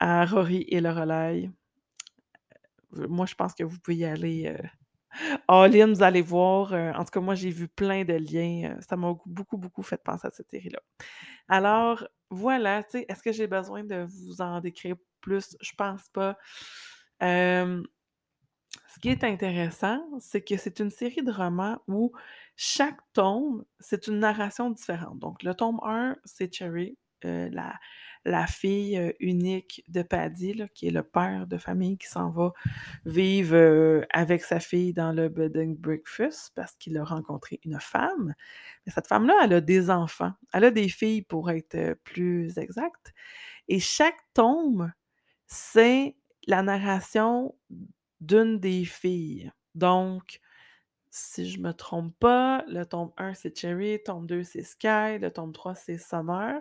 [0.00, 1.50] à Rory et le relais.
[2.98, 4.46] Euh, moi, je pense que vous pouvez y aller.
[4.48, 4.66] Euh,
[5.46, 6.72] All-in, vous allez voir.
[6.72, 8.76] en tout cas, moi, j'ai vu plein de liens.
[8.80, 10.80] ça m'a beaucoup, beaucoup fait penser à cette série-là.
[11.48, 15.54] Alors, voilà, est-ce que j'ai besoin de vous en décrire plus?
[15.60, 16.38] Je pense pas.
[17.22, 17.82] Euh,
[18.88, 22.12] ce qui est intéressant, c'est que c'est une série de romans où
[22.56, 25.18] chaque tome, c'est une narration différente.
[25.18, 27.74] Donc, le tome 1, c'est Cherry, euh, la,
[28.24, 32.52] la fille euh, unique de Paddy, qui est le père de famille qui s'en va
[33.06, 38.34] vivre avec sa fille dans le bed and breakfast parce qu'il a rencontré une femme.
[38.84, 40.32] Mais cette femme-là, elle a des enfants.
[40.52, 43.14] Elle a des filles pour être plus exact.
[43.68, 44.92] Et chaque tome,
[45.46, 47.54] c'est la narration
[48.20, 49.52] d'une des filles.
[49.74, 50.40] Donc,
[51.10, 55.18] si je me trompe pas, le tome 1, c'est Cherry, le tome 2, c'est Sky,
[55.20, 56.60] le tome 3, c'est Summer.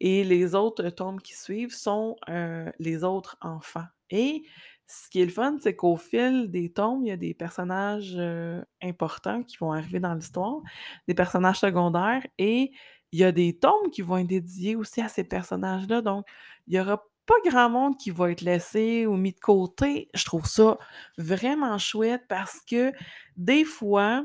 [0.00, 3.86] Et les autres tomes qui suivent sont euh, les autres enfants.
[4.10, 4.42] Et
[4.86, 8.14] ce qui est le fun, c'est qu'au fil des tomes, il y a des personnages
[8.16, 10.60] euh, importants qui vont arriver dans l'histoire,
[11.06, 12.72] des personnages secondaires, et
[13.12, 16.02] il y a des tomes qui vont être dédiés aussi à ces personnages-là.
[16.02, 16.26] Donc,
[16.66, 20.08] il n'y aura pas grand monde qui va être laissé ou mis de côté.
[20.14, 20.78] Je trouve ça
[21.18, 22.92] vraiment chouette parce que
[23.36, 24.24] des fois,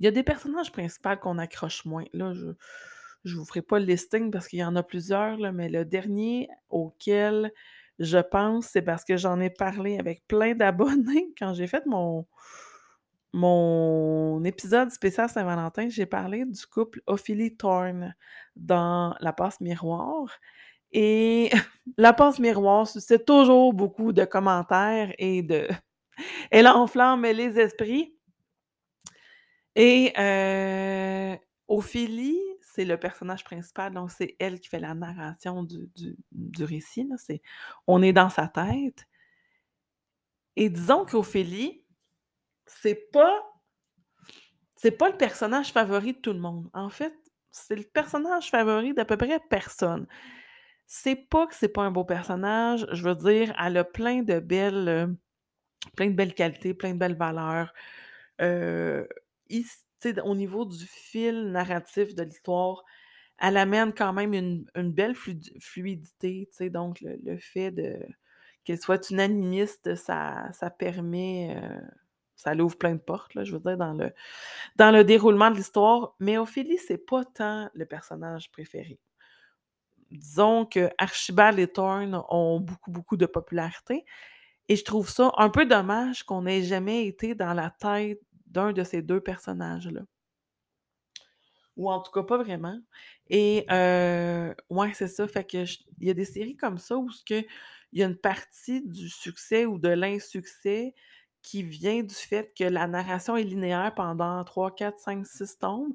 [0.00, 2.04] il y a des personnages principaux qu'on accroche moins.
[2.12, 2.52] Là, je
[3.24, 6.48] je vous ferai pas le listing parce qu'il y en a plusieurs, mais le dernier
[6.70, 7.52] auquel
[7.98, 12.26] je pense, c'est parce que j'en ai parlé avec plein d'abonnés quand j'ai fait mon,
[13.32, 15.88] mon épisode spécial Saint-Valentin.
[15.88, 18.14] J'ai parlé du couple Ophélie Thorne
[18.56, 20.28] dans La passe miroir.
[20.92, 21.50] Et
[21.96, 25.68] La passe miroir suscite toujours beaucoup de commentaires et de.
[26.50, 28.16] Elle enflamme les esprits.
[29.74, 35.90] Et euh, Ophélie, c'est le personnage principal, donc c'est elle qui fait la narration du,
[35.96, 37.08] du, du récit.
[37.08, 37.16] Là.
[37.86, 39.06] On est dans sa tête.
[40.56, 41.82] Et disons qu'Ophélie,
[42.66, 43.42] c'est pas
[44.76, 46.68] c'est pas le personnage favori de tout le monde.
[46.74, 47.14] En fait,
[47.50, 50.06] c'est le personnage favori d'à peu près personne.
[50.86, 54.40] C'est pas que c'est pas un beau personnage, je veux dire, elle a plein de
[54.40, 55.06] belles euh,
[55.96, 57.72] plein de belles qualités, plein de belles valeurs.
[58.40, 59.06] Euh,
[60.24, 62.84] au niveau du fil narratif de l'histoire,
[63.38, 67.98] elle amène quand même une, belle flu- fluidité, donc le, fait de
[68.64, 71.80] qu'elle soit une animiste, ça, ça permet, euh,
[72.36, 74.12] ça l'ouvre plein de portes, je veux dire, dans le,
[74.76, 76.14] dans le déroulement de l'histoire.
[76.20, 79.00] Mais Ophélie, c'est pas tant le personnage préféré.
[80.12, 84.04] Disons que Archibald et Thorne ont beaucoup, beaucoup de popularité.
[84.68, 88.72] Et je trouve ça un peu dommage qu'on n'ait jamais été dans la tête d'un
[88.72, 90.02] de ces deux personnages-là.
[91.76, 92.78] Ou en tout cas, pas vraiment.
[93.30, 95.26] Et euh, ouais, c'est ça.
[95.26, 95.64] Fait que
[95.98, 97.44] il y a des séries comme ça où il
[97.92, 100.94] y a une partie du succès ou de l'insuccès
[101.42, 105.94] qui vient du fait que la narration est linéaire pendant 3, 4, 5, 6 tomes,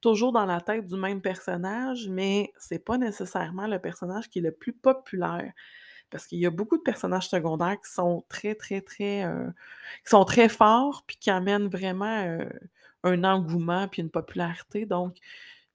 [0.00, 4.42] toujours dans la tête du même personnage, mais c'est pas nécessairement le personnage qui est
[4.42, 5.52] le plus populaire.
[6.10, 9.46] Parce qu'il y a beaucoup de personnages secondaires qui sont très, très, très, euh,
[10.04, 12.48] qui sont très forts, puis qui amènent vraiment euh,
[13.04, 14.86] un engouement puis une popularité.
[14.86, 15.16] Donc,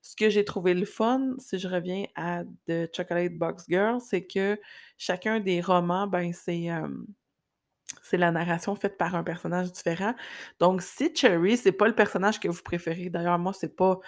[0.01, 4.25] ce que j'ai trouvé le fun, si je reviens à The Chocolate Box Girl, c'est
[4.25, 4.59] que
[4.97, 6.87] chacun des romans, ben, c'est euh,
[8.03, 10.13] c'est la narration faite par un personnage différent.
[10.59, 13.99] Donc, si Cherry, c'est pas le personnage que vous préférez, d'ailleurs, moi, c'est pas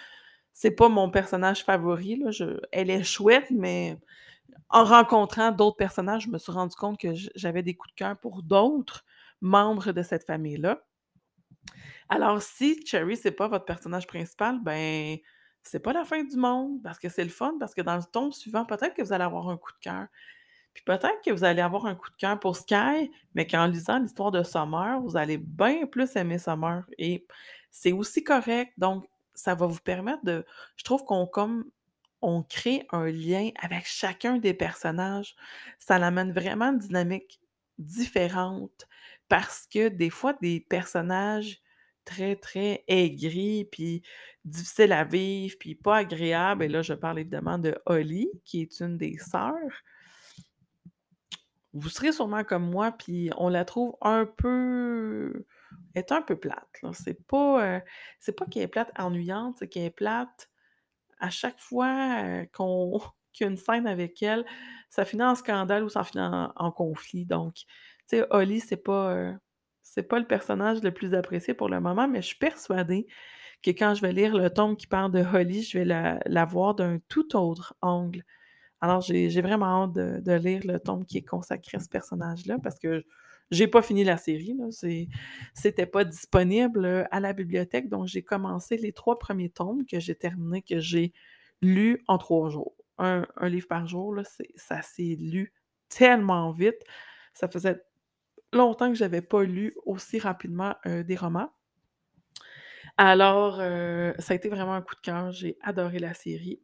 [0.53, 2.17] c'est pas mon personnage favori.
[2.17, 2.31] Là,
[2.71, 3.97] elle est chouette, mais
[4.69, 8.17] en rencontrant d'autres personnages, je me suis rendu compte que j'avais des coups de cœur
[8.17, 9.05] pour d'autres
[9.41, 10.81] membres de cette famille-là.
[12.09, 15.17] Alors, si Cherry, c'est pas votre personnage principal, ben,
[15.63, 18.03] c'est pas la fin du monde, parce que c'est le fun, parce que dans le
[18.03, 20.07] tome suivant, peut-être que vous allez avoir un coup de cœur.
[20.75, 23.97] Puis peut-être que vous allez avoir un coup de cœur pour Sky, mais qu'en lisant
[23.97, 26.83] l'histoire de Summer, vous allez bien plus aimer Summer.
[26.97, 27.25] Et
[27.71, 28.73] c'est aussi correct.
[28.77, 30.45] Donc, ça va vous permettre de.
[30.75, 31.65] Je trouve qu'on comme
[32.21, 35.35] on crée un lien avec chacun des personnages.
[35.79, 37.39] Ça l'amène vraiment une dynamique
[37.77, 38.87] différente
[39.29, 41.61] parce que des fois, des personnages
[42.03, 44.03] très, très aigris, puis
[44.43, 48.79] difficiles à vivre, puis pas agréables et là, je parle évidemment de Holly, qui est
[48.81, 49.83] une des sœurs.
[51.75, 55.45] Vous serez sûrement comme moi, puis on la trouve un peu
[55.95, 56.67] est un peu plate.
[56.93, 57.81] C'est pas,
[58.19, 60.49] c'est pas qu'elle est plate ennuyante, c'est qu'elle est plate
[61.19, 62.99] à chaque fois, heu, qu'on
[63.33, 64.45] qu'il y a une scène avec elle,
[64.89, 67.25] ça finit en scandale ou ça finit en conflit.
[67.25, 67.65] Donc, tu
[68.07, 69.35] sais, Holly, c'est pas, heu,
[69.83, 73.07] c'est pas le personnage le plus apprécié pour le moment, mais je suis persuadée
[73.63, 76.75] que quand je vais lire le tome qui parle de Holly, je vais la voir
[76.75, 78.23] d'un tout autre angle.
[78.81, 82.77] Alors j'ai vraiment hâte de lire le tome qui est consacré à ce personnage-là parce
[82.79, 83.03] que
[83.51, 84.57] j'ai pas fini la série,
[85.53, 90.15] c'était pas disponible, à la bibliothèque, donc j'ai commencé les 3 premiers tomes que j'ai
[90.15, 91.13] terminés, que j'ai
[91.61, 92.75] lus en 3 jours.
[92.97, 94.15] Un livre par jour,
[94.55, 95.53] ça s'est lu
[95.89, 96.81] tellement vite.
[97.33, 97.81] Ça faisait
[98.53, 101.51] longtemps que j'avais pas lu aussi rapidement, heu, des romans.
[102.97, 106.61] Alors, heu, ça a été vraiment un coup de cœur, j'ai adoré la série.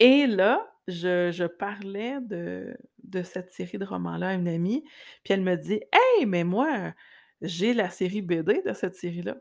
[0.00, 4.84] Et là, je parlais de cette série de romans-là à une amie,
[5.24, 6.94] puis elle me dit: «Hey, mais moi,
[7.40, 9.36] j'ai la série BD de cette série-là».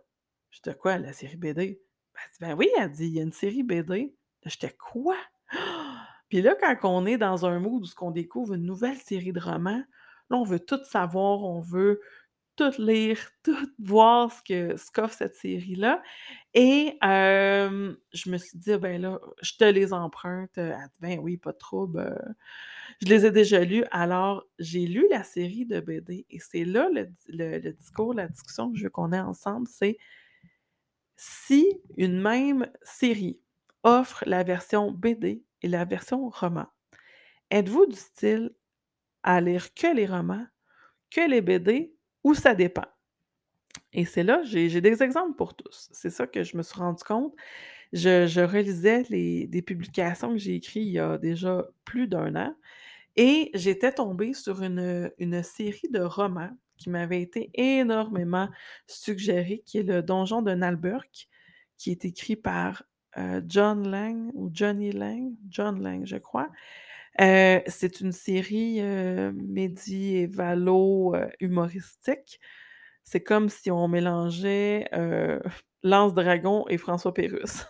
[0.50, 1.82] Je «De quoi la série BD?»
[2.14, 4.16] Ben, dit: «Ben oui», elle dit: «Il y a une série BD».
[4.46, 5.18] J'étais: «Quoi?»
[6.30, 9.40] Puis là, quand on est dans un mood où qu'on découvre une nouvelle série de
[9.40, 9.84] romans,
[10.30, 12.02] là, on veut tout savoir, on veut
[12.58, 16.04] tout lire, tout voir ce que ce qu'offre cette série-là
[16.54, 20.60] et je me suis dit: «Ah ben là, je te les emprunte»,
[21.02, 22.36] «Ben oui, pas de trouble, heu,
[23.02, 23.86] je les ai déjà lus».
[23.92, 28.28] Alors, j'ai lu la série de BD et c'est là le le le discours, la
[28.28, 29.98] discussion que je veux qu'on ait ensemble, c'est
[31.16, 33.40] si une même série
[33.84, 36.68] offre la version BD et la version roman,
[37.52, 38.52] êtes-vous du style
[39.24, 40.48] à lire que les romans,
[41.12, 41.96] que les BD
[42.28, 42.86] ou ça dépend?
[43.94, 45.90] Et c'est là, j'ai des exemples pour tous.
[45.92, 47.34] C'est ça que je me suis rendu compte.
[47.94, 52.56] Je relisais les des publications que j'ai écrites il y a déjà plus d'un an
[53.18, 58.50] et j'étais tombée sur une, une série de romans qui m'avait été énormément
[58.88, 61.30] suggérée, qui est le Donjon de Nalburk,
[61.78, 62.84] qui est écrit par,
[63.18, 66.50] heu, John Lang ou Johnny Lang, John Lang, je crois.
[67.20, 72.40] Heu, c'est une série, heu, médiévalo, heu, humoristique.
[73.04, 74.90] C'est comme si on mélangeait,
[75.84, 77.66] Lance Dragon et François Pérusse.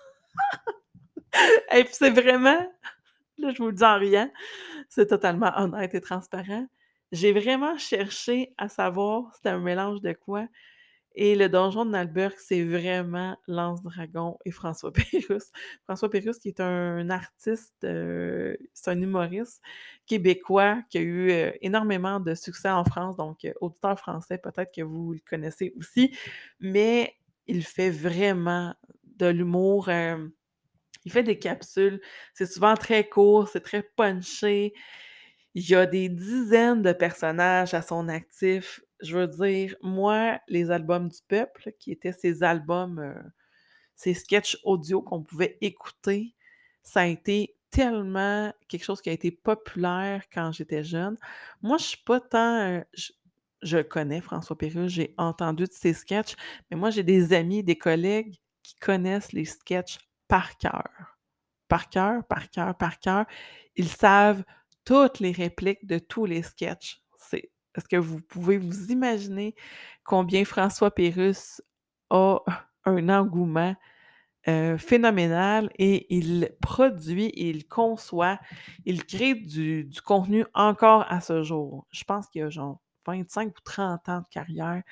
[1.73, 2.67] Et puis c'est vraiment
[3.39, 4.31] là, je vous le dis en riant,
[4.89, 6.67] c'est totalement honnête et transparent.
[7.13, 10.47] J'ai vraiment cherché à savoir c'était un mélange de quoi
[11.17, 15.51] et le Donjon de Nalburk, c'est vraiment Lance Dragon et François Pérusse.
[15.85, 19.61] François Pérusse qui est un artiste, heu, c'est un humoriste
[20.05, 24.73] québécois qui a eu, heu, énormément de succès en France, donc heu, auditeur français, peut-être
[24.75, 26.15] que vous le connaissez aussi,
[26.59, 27.15] mais
[27.47, 28.75] il fait vraiment
[29.17, 30.31] de l'humour, hem,
[31.05, 32.01] il fait des capsules,
[32.33, 34.73] c'est souvent très court, c'est très punché.
[35.55, 38.81] Il y a des dizaines de personnages à son actif.
[39.01, 43.15] Je veux dire, moi, les albums du peuple, qui étaient ces albums, heu,
[43.95, 46.35] ces sketchs audio qu'on pouvait écouter,
[46.83, 51.17] ça a été tellement quelque chose qui a été populaire quand j'étais jeune.
[51.61, 52.85] Moi, je suis pas tant, heu,
[53.61, 56.35] je connais François Pérusse, j'ai entendu de ses sketchs,
[56.71, 60.89] mais moi, j'ai des amis, des collègues qui connaissent les sketchs par cœur.
[61.69, 63.25] Par cœur, par cœur, par cœur.
[63.75, 64.43] Ils savent
[64.85, 67.01] toutes les répliques de tous les sketchs.
[67.77, 69.55] Est-ce que vous pouvez vous imaginer
[70.03, 71.61] combien François Pérusse
[72.09, 72.39] a
[72.85, 73.75] un engouement,
[74.47, 78.39] heu, phénoménal et il produit il conçoit,
[78.85, 81.87] il crée du du contenu encore à ce jour.
[81.91, 84.83] Je pense qu'il y a genre 25 ou 30 ans de carrière.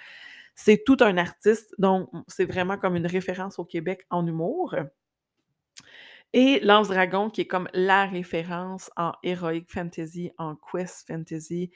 [0.56, 4.76] C'est tout un artiste, donc c'est vraiment comme une référence au Québec en humour.
[6.34, 11.72] Et Lance Dragon qui est comme la référence en heroic fantasy, en quest fantasy.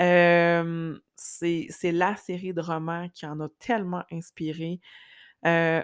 [0.00, 4.80] C'est la série de romans qui en a tellement inspiré.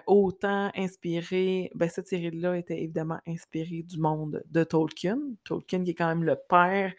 [0.07, 5.18] Autant inspiré ben, cette série-là était évidemment inspirée du monde de Tolkien.
[5.44, 6.93] Tolkien qui est quand même le père,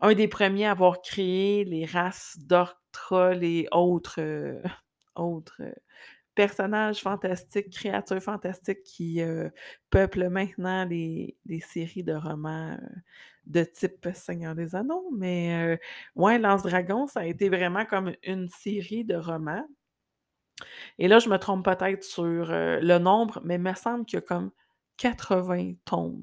[0.00, 4.20] un des premiers à avoir créé les races d'orques, trolls et autres,
[5.14, 5.62] autres,
[6.36, 9.52] personnages fantastiques, créatures fantastiques qui, heu,
[9.90, 12.88] peuplent maintenant les les séries de romans, heu,
[13.46, 15.10] de type Seigneur des Anneaux.
[15.16, 15.78] Mais, heu,
[16.16, 19.66] ouais, Lance Dragon, ça a été vraiment comme une série de romans.
[20.98, 24.16] Et là, je me trompe peut-être sur, heu, le nombre, mais il me semble qu'il
[24.18, 24.50] y a comme
[24.96, 26.22] 80 tomes.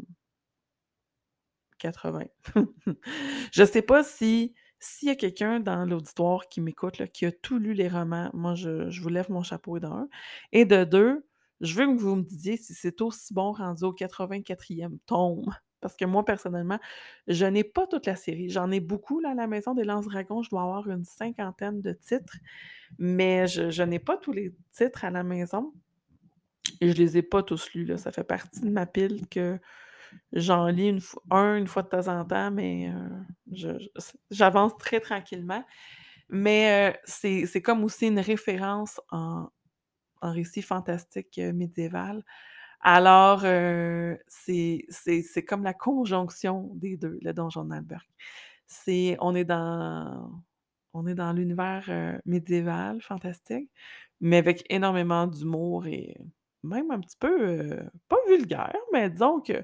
[1.79, 2.25] 80.
[3.51, 4.53] Je sais pas si
[4.83, 8.53] s'il y a quelqu'un dans l'auditoire qui m'écoute, qui a tout lu les romans, moi,
[8.55, 10.09] je vous lève mon chapeau 1
[10.51, 11.25] et de 2,
[11.61, 15.45] je veux que vous me disiez si c'est aussi bon rendu au 84e tome.
[15.79, 16.79] Parce que moi, personnellement,
[17.27, 18.49] je n'ai pas toute la série.
[18.49, 20.41] J'en ai beaucoup, là, à la maison des Lances Dragons.
[20.41, 22.37] Je dois avoir une cinquantaine de titres,
[22.97, 25.73] mais je je n'ai pas tous les titres à la maison
[26.81, 27.97] et je les ai pas tous lus, là.
[27.97, 29.59] Ça fait partie de ma pile que
[30.33, 30.99] j'en lis
[31.31, 32.91] un, une fois de temps en temps, mais
[33.97, 35.63] c j'avance très tranquillement.
[36.29, 39.49] Mais heu, c'est comme aussi une référence en
[40.21, 42.23] en récit fantastique, heu, médiéval.
[42.81, 43.41] Alors
[44.29, 48.07] c'est comme la conjonction des 2, le Donjon de Malberk.
[48.67, 49.45] C'est on est
[51.15, 53.69] dans l'univers, médiéval, fantastique,
[54.21, 56.17] mais avec énormément d'humour et
[56.63, 59.63] même un petit peu, heu, pas vulgaire, mais disons que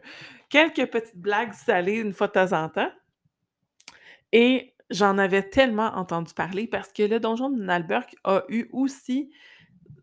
[0.50, 2.92] quelques petites blagues salées une fois de temps en temps.
[4.32, 9.32] Et j'en avais tellement entendu parler parce que le Donjon de Nalburk a eu aussi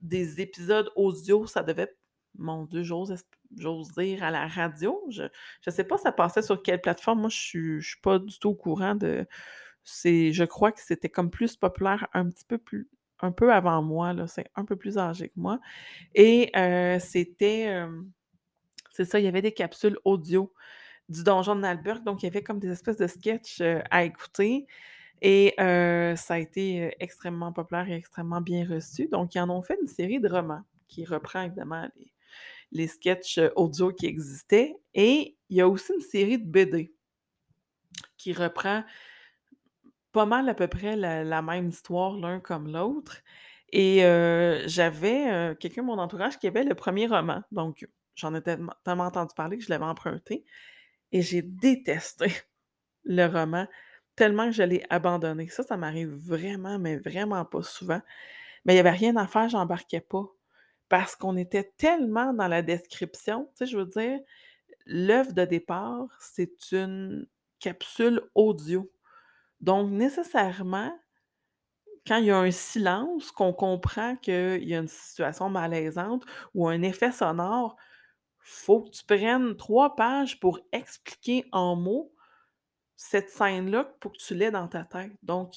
[0.02, 1.94] des épisodes audio, ça devait
[2.38, 3.14] mon Dieu, j'ose
[3.58, 5.02] j'ose dire à la radio.
[5.10, 5.24] Je
[5.62, 7.20] je sais pas ça passait sur quelle plateforme.
[7.22, 9.26] Moi, je je suis pas du tout au courant de
[9.84, 12.88] c'est je crois que c'était comme plus populaire un petit peu plus
[13.20, 15.60] un peu avant moi, c'est un peu plus âgé que moi
[16.14, 18.10] et heu, c'était, hem,
[18.92, 20.52] c'est ça, il y avait des capsules audio
[21.08, 24.04] du Donjon de Nalburk, donc il y avait comme des espèces de sketchs, heu, à
[24.04, 24.66] écouter
[25.22, 29.08] et ça a été, extrêmement populaire et extrêmement bien reçu.
[29.08, 31.88] Donc ils en ont fait une série de romans qui reprend évidemment
[32.72, 36.92] les sketchs, audio qui existaient et il y a aussi une série de BD
[38.18, 38.82] qui reprend
[40.16, 43.18] pas mal à peu près la même histoire l'un comme l'autre
[43.70, 43.98] et
[44.66, 49.34] j'avais, quelqu'un de mon entourage qui avait le premier roman, donc j'en ai tellement entendu
[49.36, 50.46] parler que je l'avais emprunté
[51.12, 52.32] et j'ai détesté
[53.04, 53.66] le roman
[54.14, 55.48] tellement que je l'ai abandonné.
[55.48, 58.00] Ça, ça m'arrive vraiment, mais vraiment pas souvent,
[58.64, 60.24] mais il y avait rien à faire, j'embarquais pas
[60.88, 63.50] parce qu'on était tellement dans la description.
[63.54, 64.18] Tu sais, je veux dire,
[64.86, 67.26] l'œuvre de départ, c'est une
[67.58, 68.90] capsule audio,
[69.66, 70.96] donc nécessairement
[72.06, 76.68] quand il y a un silence, qu'on comprend qu'il y a une situation malaisante ou
[76.68, 77.76] un effet sonore,
[78.38, 82.12] faut que tu prennes 3 pages pour expliquer en mots
[82.94, 85.12] cette scène-là pour que tu l'aies dans ta tête.
[85.24, 85.56] Donc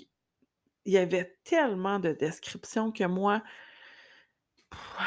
[0.85, 3.43] il y avait tellement de descriptions que moi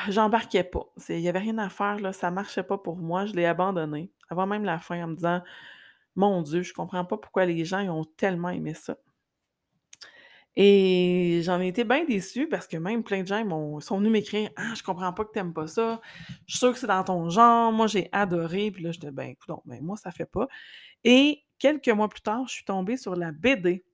[0.08, 0.86] j'embarquais pas.
[1.08, 4.12] Il y avait rien à faire là, ça marchait pas pour moi, je l'ai abandonné
[4.30, 5.42] avant même la fin en me disant:
[6.16, 8.96] «Mon Dieu, je comprends pas pourquoi les gens ont tellement aimé ça».
[10.54, 14.50] Et j'en ai été bien déçue parce que même plein de gens sont venus m'écrire:
[14.56, 16.00] «Ah, je comprends pas que tu aimes pas ça.
[16.46, 17.72] Je suis sûre que c'est dans ton genre.
[17.72, 18.70] Moi, j'ai adoré».
[18.70, 20.48] Puis là, j'étais: «Ben, coudonc, ben, moi, ça fait pas»
[21.04, 23.84] et quelques mois plus tard, je suis tombée sur la BD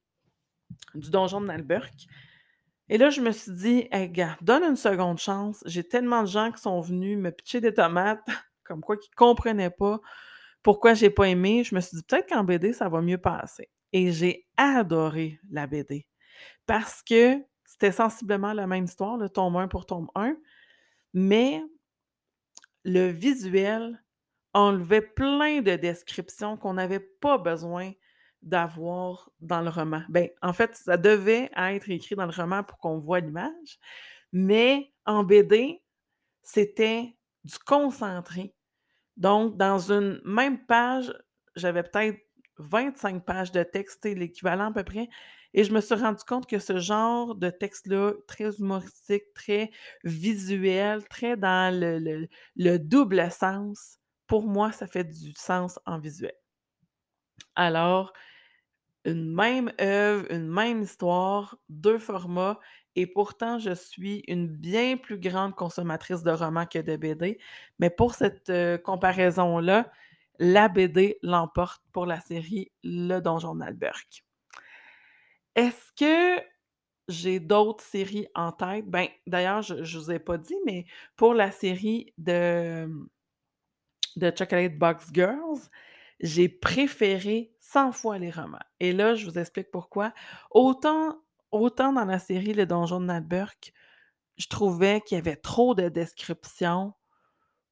[0.94, 2.06] du Donjon de Nalburk
[2.90, 5.62] et là, je me suis dit: «Hey gars, donne une seconde chance».
[5.66, 8.26] J'ai tellement de gens qui sont venus me pitcher des tomates,
[8.64, 10.00] comme quoi qu'ils comprenaient pas
[10.62, 11.64] pourquoi j'ai pas aimé.
[11.64, 15.66] Je me suis dit: «Peut-être qu'en BD, ça va mieux passer» et j'ai adoré la
[15.66, 16.06] BD
[16.66, 20.36] parce que c'était sensiblement la même histoire, le tome 1 pour tome 1,
[21.14, 21.62] mais
[22.84, 24.02] le visuel
[24.54, 27.92] enlevait plein de descriptions qu'on n'avait pas besoin
[28.42, 30.02] d'avoir dans le roman.
[30.08, 33.78] Ben, en fait, ça devait être écrit dans le roman pour qu'on voit l'image,
[34.32, 35.82] mais en BD,
[36.42, 38.54] c'était du concentré.
[39.18, 41.12] Donc dans une même page,
[41.56, 42.18] j'avais peut-être
[42.58, 45.08] 25 pages de texte, l'équivalent à peu près
[45.54, 49.70] et je me suis rendue compte que ce genre de texte-là, très humoristique, très
[50.04, 55.98] visuel, très dans le le le double sens, pour moi, ça fait du sens en
[55.98, 56.34] visuel.
[57.56, 58.12] Alors,
[59.04, 62.58] une même œuvre, une même histoire, 2 formats
[62.98, 67.38] et pourtant je suis une bien plus grande consommatrice de romans que de BD,
[67.78, 69.88] mais pour cette, heu, comparaison-là,
[70.40, 74.24] la BD l'emporte pour la série Le Donjon de Nalburk.
[75.54, 76.42] Est-ce que
[77.06, 78.86] j'ai d'autres séries en tête?
[78.86, 80.84] Ben, d'ailleurs, je je vous ai pas dit, mais
[81.14, 82.88] pour la série de,
[84.16, 85.60] de Chocolate Box Girls,
[86.18, 90.12] j'ai préféré 100 fois les romans et là, je vous explique pourquoi.
[90.50, 91.16] Autant
[91.52, 93.72] autant dans la série Le Donjon de Nalburk,
[94.36, 96.94] je trouvais qu'il y avait trop de descriptions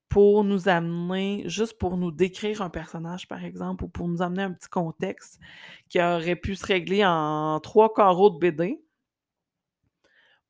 [0.08, 4.42] pour nous amener juste pour nous décrire un personnage, par exemple, ou pour nous amener
[4.42, 5.40] un petit contexte
[5.88, 8.82] qui aurait pu se régler en 3 carreaux de BD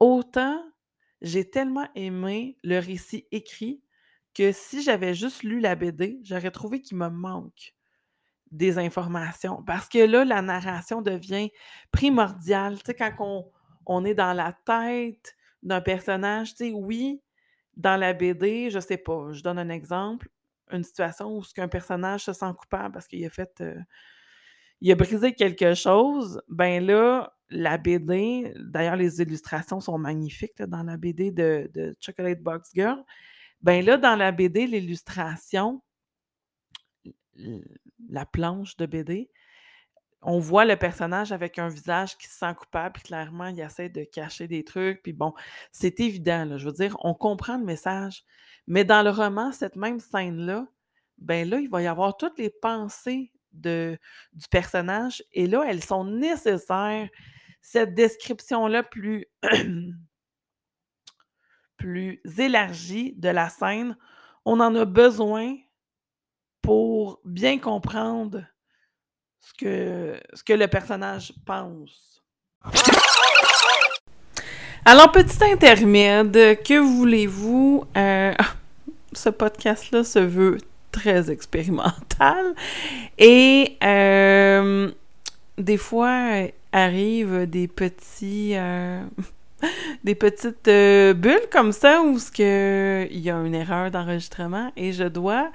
[0.01, 0.63] autant
[1.23, 3.83] j'ai tellement aimé le récit écrit
[4.35, 7.75] que si j'avais juste lu la BD, j'aurais trouvé qu'il me manque
[8.51, 9.63] des informations.
[9.67, 11.51] Parce que là, la narration devient
[11.91, 12.79] primordiale.
[12.79, 13.51] Tu sais, quand
[13.87, 17.23] on, est dans la tête d'un personnage, tu sais, oui,
[17.77, 20.29] dans la BD, je sais pas, je donne un exemple,
[20.71, 23.75] une situation où ce qu'un personnage se sent coupable parce qu'il a fait euh,
[24.81, 30.83] il a brisé quelque chose, ben là, la BD, d'ailleurs, les illustrations sont magnifiques dans
[30.83, 33.03] la BD de, de, Chocolate Box Girl.
[33.63, 35.83] Ben là, dans la BD, l'illustration,
[38.09, 39.31] la planche de BD,
[40.23, 43.89] on voit le personnage avec un visage qui se sent coupable, puis clairement, il essaie
[43.89, 45.35] de cacher des trucs, puis bon,
[45.71, 48.25] c'est évident, je veux dire, on comprend le message.
[48.67, 50.67] Mais dans le roman, cette même scène-là,
[51.19, 53.99] ben là, il va y avoir toutes les pensées du
[54.51, 57.09] personnage, et là, elles sont nécessaires.
[57.61, 59.27] Cette description-là plus
[62.39, 63.97] élargie de la scène,
[64.45, 65.57] on en a besoin
[66.67, 68.43] pour bien comprendre
[69.41, 72.21] ce que, ce que le personnage pense.
[74.85, 76.33] Alors, petit intermède,
[76.65, 77.85] que voulez-vous?
[77.97, 78.35] Euh,
[79.13, 80.59] ce podcast-là se veut
[80.91, 82.57] très expérimental.
[83.17, 84.91] Et euh,
[85.57, 88.57] des fois, arrivent des petits...
[88.57, 89.05] Euh,
[90.05, 95.51] des petites bulles comme ça où il y a une erreur d'enregistrement et je dois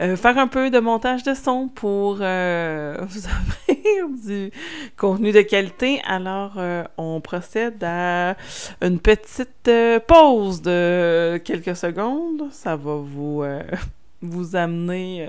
[0.00, 4.50] euh, faire un peu de montage de son pour euh, vous offrir du
[4.96, 6.00] contenu de qualité.
[6.06, 8.34] Alors, euh, on procède à
[8.80, 9.70] une petite
[10.06, 12.44] pause de quelques secondes.
[12.50, 13.44] Ça va vous,
[14.22, 15.28] vous amener...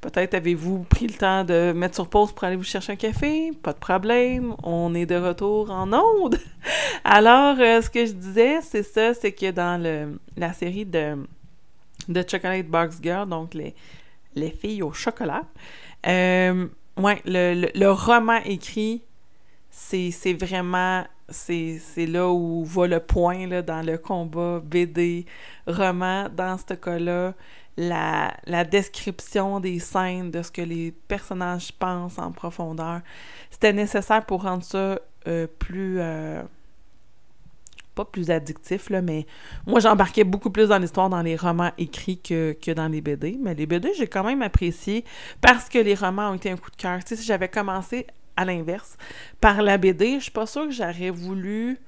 [0.00, 3.50] Peut-être avez-vous pris le temps de mettre sur pause pour aller vous chercher un café?
[3.62, 6.38] Pas de problème, on est de retour en onde.
[7.04, 11.16] Alors, ce que je disais, c'est ça, c'est que dans le, la série de
[12.08, 13.74] de Chocolate Box Girl, donc les,
[14.34, 15.42] les filles au chocolat.
[16.06, 19.02] Euh, ouais, le, roman écrit,
[19.70, 21.04] c'est vraiment.
[21.28, 25.26] C'est là où va le point là, dans le combat BD,
[25.66, 26.28] roman.
[26.28, 27.34] Dans ce cas-là,
[27.76, 33.00] la, la, description des scènes, de ce que les personnages pensent en profondeur,
[33.48, 34.98] c'était nécessaire pour rendre ça
[35.28, 36.00] euh, plus.
[36.00, 36.42] Euh,
[37.94, 39.26] pas plus addictif, là, mais
[39.66, 43.38] moi, j'embarquais beaucoup plus dans l'histoire dans les romans écrits que, dans les BD.
[43.40, 45.04] Mais les BD, j'ai quand même apprécié
[45.40, 47.00] parce que les romans ont été un coup de cœur.
[47.04, 48.96] Si j'avais commencé à l'inverse
[49.40, 51.78] par la BD, je suis pas sûre que j'aurais voulu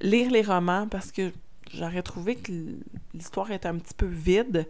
[0.00, 1.32] lire les romans parce que
[1.72, 2.52] j'aurais trouvé que
[3.12, 4.66] l'histoire était un petit peu vide.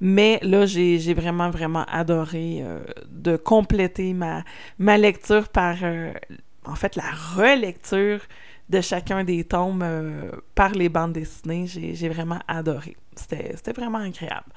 [0.00, 4.44] Mais là, j'ai vraiment, vraiment adoré euh, de compléter ma,
[4.78, 6.12] ma lecture par, euh,
[6.64, 8.20] en fait, la relecture
[8.68, 11.66] de chacun des tomes euh, par les bandes dessinées.
[11.66, 12.96] J'ai vraiment adoré.
[13.14, 14.52] C'était vraiment agréable.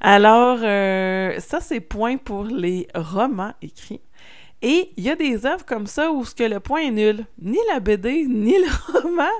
[0.00, 4.00] Alors, euh, ça, c'est point pour les romans écrits.
[4.60, 7.26] Et il y a des œuvres comme ça où ce que le point est nul.
[7.40, 8.68] Ni la BD, ni le
[9.00, 9.30] roman.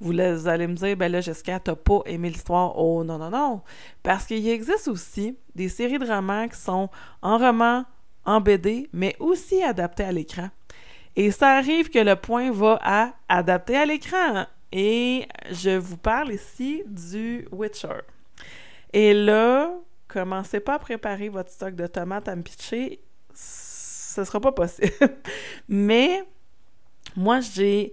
[0.00, 2.78] Vous, allez me dire, ben là, Jessica, t'as pas aimé l'histoire.
[2.78, 3.62] Oh non, non, non.
[4.02, 6.88] Parce qu'il existe aussi des séries de romans qui sont
[7.22, 7.84] en roman,
[8.24, 10.50] en BD, mais aussi adaptés à l'écran.
[11.18, 14.46] Et ça arrive que le point va à adapter à l'écran.
[14.70, 18.02] Et je vous parle ici du Witcher.
[18.92, 19.72] Et là,
[20.06, 23.00] commencez pas à préparer votre stock de tomates à me pitcher.
[23.34, 24.92] Ce sera pas possible.
[25.68, 26.22] mais
[27.16, 27.92] moi, j'ai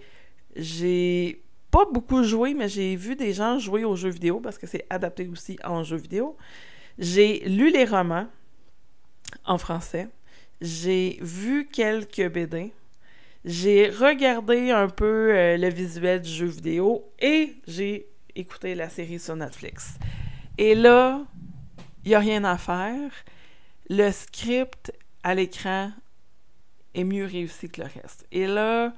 [0.56, 4.68] j'ai pas beaucoup joué, mais j'ai vu des gens jouer aux jeux vidéo parce que
[4.68, 6.38] c'est adapté aussi en jeux vidéo.
[7.00, 8.28] J'ai lu les romans
[9.46, 10.10] en français.
[10.62, 12.72] J'ai vu quelques BD
[13.46, 19.20] j'ai regardé un peu euh, le visuel du jeu vidéo et j'ai écouté la série
[19.20, 20.00] sur Netflix.
[20.58, 21.22] Et là,
[22.04, 23.12] il n'y a rien à faire.
[23.88, 24.92] Le script
[25.22, 25.92] à l'écran
[26.96, 28.26] est mieux réussi que le reste.
[28.32, 28.94] Et là,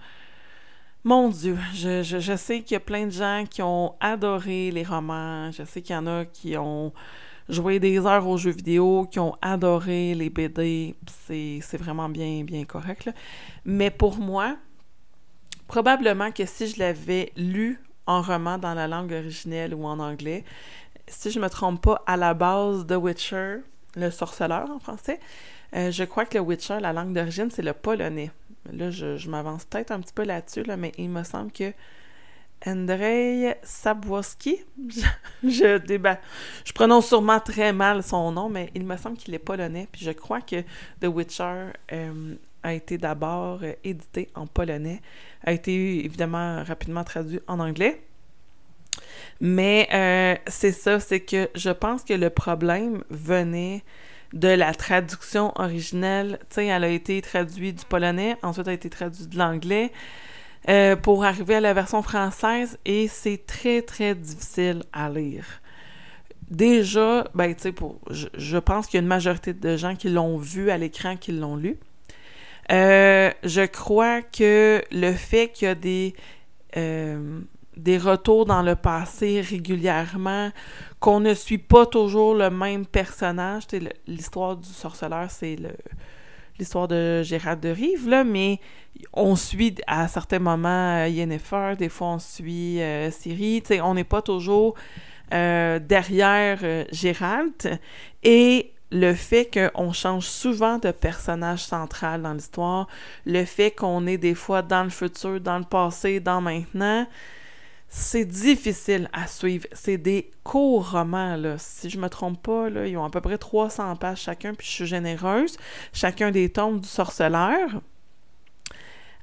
[1.04, 4.84] mon Dieu, je, je sais qu'il y a plein de gens qui ont adoré les
[4.84, 5.52] romans.
[5.52, 6.94] Je sais qu'il y en a qui ont
[7.50, 10.96] joué des heures aux jeux vidéo, qui ont adoré les BD.
[11.28, 13.10] C'est vraiment bien, bien correct.
[13.66, 14.58] Mais pour moi,
[15.68, 20.44] probablement que si je l'avais lu en roman dans la langue originelle ou en anglais,
[21.08, 23.58] si je me trompe pas, à la base de Witcher,
[23.96, 25.20] le sorceleur en français,
[25.76, 28.32] euh, je crois que le Witcher, la langue d'origine, c'est le polonais.
[28.72, 31.74] Là, je, m'avance peut-être un petit peu là-dessus, là, mais il me semble que
[32.66, 34.58] Andrzej Sabwowski.
[35.44, 35.80] Je,
[36.66, 39.88] je prononce sûrement très mal son nom, mais il me semble qu'il est polonais.
[39.92, 40.62] Puis je crois que
[41.00, 45.02] The Witcher euh, a été d'abord euh, édité en polonais,
[45.44, 48.02] a été évidemment rapidement traduit en anglais.
[49.40, 53.84] Mais euh, c'est ça, c'est que je pense que le problème venait
[54.34, 56.40] de la traduction originelle.
[56.50, 59.92] Tu sais, elle a été traduite du polonais, ensuite elle a été traduite de l'anglais
[60.70, 65.46] euh, pour arriver à la version française et c'est très, très difficile à lire.
[66.50, 70.70] Déjà, ben, pour, je, pense qu'il y a une majorité de gens qui l'ont vu
[70.70, 71.78] à l'écran, qui l'ont lu.
[72.72, 76.14] Euh, je crois que le fait qu'il y a des,
[76.76, 77.40] euh,
[77.78, 80.52] des retours dans le passé régulièrement,
[81.00, 83.64] qu'on ne suit pas toujours le même personnage.
[84.08, 85.58] L'histoire du sorceleur, c'est
[86.60, 88.60] l'histoire de Gérard de Rive, mais
[89.14, 94.04] on suit à certains moments euh, Yennefer, des fois on suit euh, Siri, on n'est
[94.04, 94.76] pas toujours
[95.34, 97.80] euh, derrière euh, Gérald.
[98.24, 102.88] Et le fait qu'on change souvent de personnage central dans l'histoire,
[103.26, 107.06] le fait qu'on est des fois dans le futur, dans le passé, dans maintenant,
[107.90, 109.66] c'est difficile à suivre.
[109.72, 111.58] C'est des courts romans, là.
[111.58, 114.68] Si je me trompe pas, là, ils ont à peu près 300 pages chacun, puis
[114.68, 115.58] je suis généreuse.
[115.94, 117.82] Chacun des tomes du sorceleur.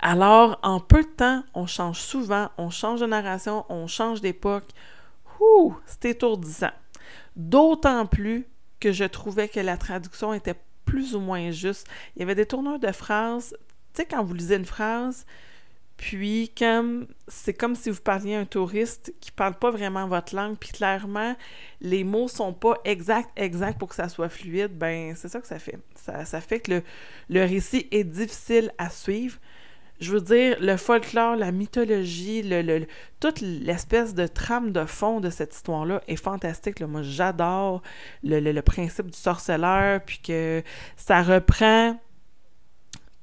[0.00, 4.68] Alors, en peu de temps, on change souvent, on change de narration, on change d'époque.
[5.40, 6.72] Ouh, c'est étourdissant.
[7.36, 8.46] D'autant plus
[8.80, 11.86] que je trouvais que la traduction était plus ou moins juste.
[12.16, 13.56] Il y avait des tourneurs de phrases.
[13.94, 15.26] Tu sais, quand vous lisez une phrase,
[15.96, 20.34] puis comme c'est comme si vous parliez à un touriste qui parle pas vraiment votre
[20.34, 21.36] langue, puis clairement
[21.80, 25.46] les mots sont pas exacts, exacts pour que ça soit fluide, ben c'est ça que
[25.46, 25.78] ça fait.
[25.94, 26.82] Ça, ça fait que le,
[27.30, 29.38] le, récit est difficile à suivre.
[30.00, 32.86] Je veux dire, le folklore, la mythologie, le, le
[33.20, 36.80] toute l'espèce de trame de fond de cette histoire-là est fantastique.
[36.82, 37.80] Moi, j'adore
[38.24, 40.62] le, principe du sorceleur, puis que
[40.96, 41.98] ça reprend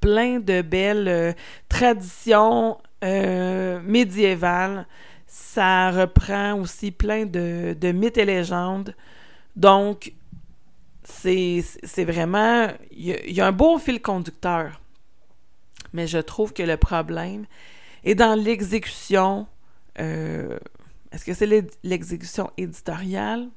[0.02, 1.32] plein de belles euh,
[1.68, 4.86] traditions euh, médiévales.
[5.26, 8.94] Ça reprend aussi plein de, mythes et légendes.
[9.56, 10.12] Donc,
[11.04, 11.64] c'est
[11.98, 12.68] vraiment...
[12.90, 14.80] Il y, a un beau fil conducteur.
[15.94, 17.46] Mais je trouve que le problème
[18.04, 19.46] est dans l'exécution.
[20.00, 20.58] Euh,
[21.12, 21.48] est-ce que c'est
[21.82, 23.48] l'exécution éditoriale?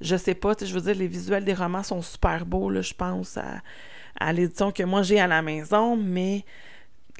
[0.00, 0.52] Je sais pas.
[0.60, 3.38] Je veux dire, les visuels des romans sont super beaux, là, je pense,
[4.20, 6.44] à l'édition que moi j'ai à la maison, mais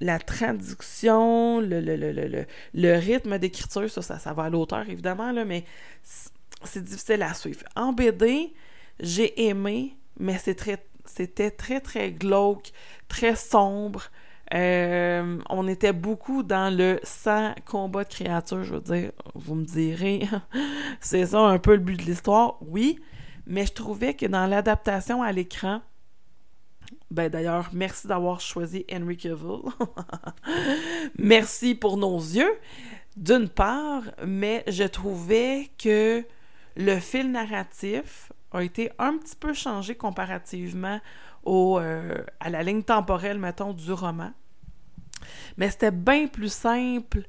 [0.00, 5.64] la traduction, le, rythme d'écriture, ça, ça, va à l'auteur, évidemment, là, mais
[6.64, 7.64] c'est difficile à suivre.
[7.76, 8.52] En BD,
[8.98, 12.72] j'ai aimé, mais c'était très, très glauque,
[13.08, 14.04] très sombre.
[14.52, 19.12] Euh, on était beaucoup dans le sans combat de créatures, je veux dire.
[19.34, 20.22] Vous me direz,
[21.00, 22.98] c'est ça un peu le but de l'histoire, oui,
[23.46, 25.82] mais je trouvais que dans l'adaptation à l'écran,
[27.10, 29.62] ben d'ailleurs, merci d'avoir choisi Henry Cavill.
[31.18, 32.52] merci pour nos yeux,
[33.16, 36.24] d'une part, mais je trouvais que
[36.76, 41.00] le fil narratif a été un petit peu changé comparativement
[41.44, 44.32] au, euh, à la ligne temporelle, mettons, du roman.
[45.56, 47.22] Mais c'était bien plus simple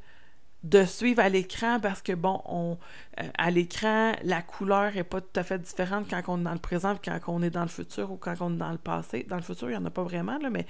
[0.64, 2.78] de suivre à l'écran parce que, bon, on,
[3.20, 6.54] euh, à l'écran, la couleur est pas tout à fait différente quand on est dans
[6.54, 9.26] le présent quand on est dans le futur ou quand on est dans le passé.
[9.28, 10.66] Dans le futur, il n'y en a pas vraiment, là, mais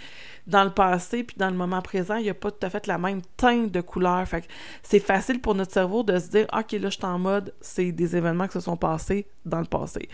[0.47, 2.87] dans le passé puis dans le moment présent, il n'y a pas tout à fait
[2.87, 4.25] la même teinte de couleur.
[4.81, 7.91] C'est facile pour notre cerveau de se dire OK, là, je suis en mode, c'est
[7.91, 10.07] des événements qui se sont passés dans le passé.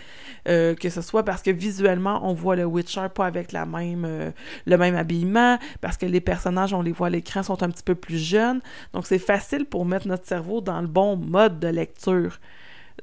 [0.47, 4.05] Euh, que ce soit parce que visuellement, on voit le Witcher pas avec la même,
[4.05, 4.32] euh,
[4.65, 7.84] le même habillement, parce que les personnages, on les voit à l'écran, sont un petit
[7.84, 8.61] peu plus jeunes.
[8.93, 12.39] Donc, c'est facile pour mettre notre cerveau dans le bon mode de lecture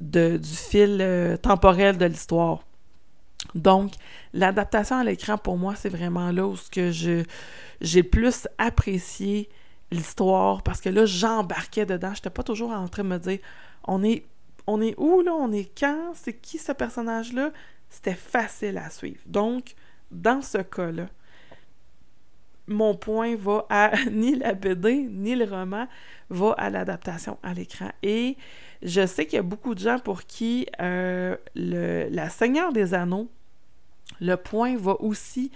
[0.00, 2.64] du fil euh, temporel de l'histoire.
[3.54, 3.92] Donc,
[4.32, 7.22] l'adaptation à l'écran, pour moi, c'est vraiment là où que je,
[7.80, 9.48] j'ai plus apprécié
[9.90, 12.10] l'histoire parce que là, j'embarquais dedans.
[12.14, 13.38] Je n'étais pas toujours en train de me dire
[13.86, 14.24] on est,
[14.66, 15.32] on est où là?
[15.34, 16.12] On est quand?
[16.14, 17.50] C'est qui ce personnage-là?
[17.90, 19.20] C'était facile à suivre.
[19.26, 19.74] Donc,
[20.10, 21.08] dans ce cas-là,
[22.66, 25.86] mon point va à ni la BD ni le roman,
[26.30, 27.90] va à l'adaptation à l'écran.
[28.02, 28.36] Et
[28.82, 32.94] je sais qu'il y a beaucoup de gens pour qui euh, le, la Seigneur des
[32.94, 33.28] Anneaux,
[34.20, 35.50] le point va aussi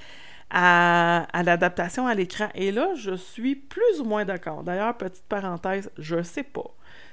[0.51, 2.49] à, à l'adaptation à l'écran.
[2.55, 4.63] Et là, je suis plus ou moins d'accord.
[4.63, 6.71] D'ailleurs, petite parenthèse, je ne sais pas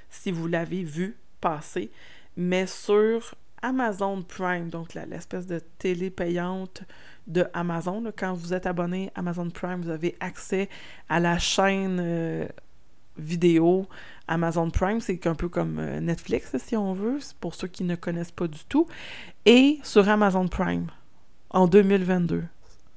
[0.08, 1.90] si vous l'avez vu passer,
[2.36, 6.82] mais sur Amazon Prime, donc l'espèce de télé payante
[7.26, 8.04] de Amazon.
[8.16, 10.68] quand vous êtes abonné à Amazon Prime, vous avez accès
[11.08, 12.46] à la chaîne euh,
[13.18, 13.86] vidéo
[14.28, 15.00] Amazon Prime.
[15.00, 18.48] C'est un peu comme euh, Netflix, si on veut, pour ceux qui ne connaissent pas
[18.48, 18.86] du tout.
[19.44, 20.86] Et sur Amazon Prime,
[21.50, 22.44] en 2022,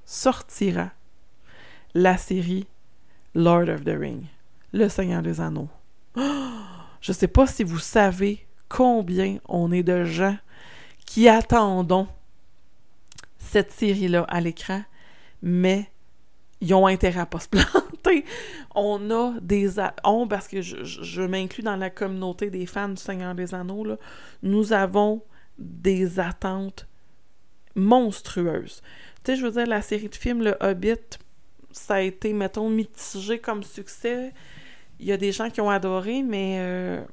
[0.06, 0.92] sortira
[1.94, 2.68] la série
[3.34, 4.26] Lord of the Ring,
[4.74, 5.70] Le Seigneur des Anneaux.
[7.02, 10.38] Je ne sais pas si vous savez combien on est de gens
[11.10, 12.08] qui attendons
[13.40, 14.84] cette série-là à l'écran,
[15.42, 15.90] mais
[16.62, 18.26] ils ont intérêt à pas se planter.
[18.76, 19.72] On a des...
[20.04, 23.98] On, parce que je, m'inclus dans la communauté des fans du Seigneur des Anneaux, là,
[24.44, 25.24] nous avons
[25.58, 26.88] des attentes
[27.74, 28.84] monstrueuses.
[29.24, 31.18] Tu sais, je veux dire, la série de films Le Hobbit,
[31.72, 34.32] ça a été, mettons, mitigé comme succès.
[35.00, 37.04] Il y a des gens qui ont adoré, mais euh,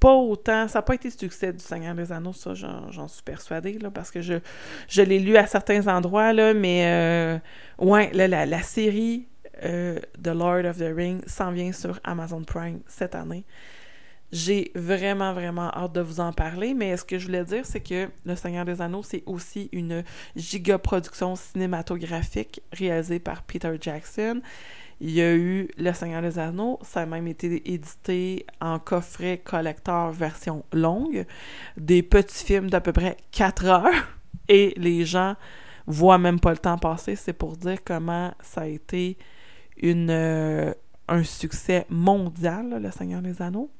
[0.00, 0.68] pas autant.
[0.68, 3.90] Ça n'a pas été le succès du Seigneur des Anneaux, ça, j'en suis persuadée, là,
[3.90, 7.38] parce que je, l'ai lu à certains endroits, là, mais euh,
[7.78, 9.26] ouais, la, la, série
[9.64, 13.44] euh, The Lord of the Rings s'en vient sur Amazon Prime cette année.
[14.30, 17.80] J'ai vraiment, vraiment hâte de vous en parler, mais ce que je voulais dire, c'est
[17.80, 20.04] que Le Seigneur des Anneaux, c'est aussi une
[20.36, 24.42] giga-production cinématographique réalisée par Peter Jackson.
[25.00, 29.38] Il y a eu Le Seigneur des Anneaux, ça a même été édité en coffret
[29.38, 31.24] collector version longue,
[31.76, 34.08] des petits films d'à peu près 4 heures,
[34.48, 35.36] et les gens
[35.86, 37.14] voient même pas le temps passer.
[37.16, 39.16] C'est pour dire comment ça a été
[39.76, 40.72] une, euh,
[41.06, 43.70] un succès mondial, Le Seigneur des Anneaux.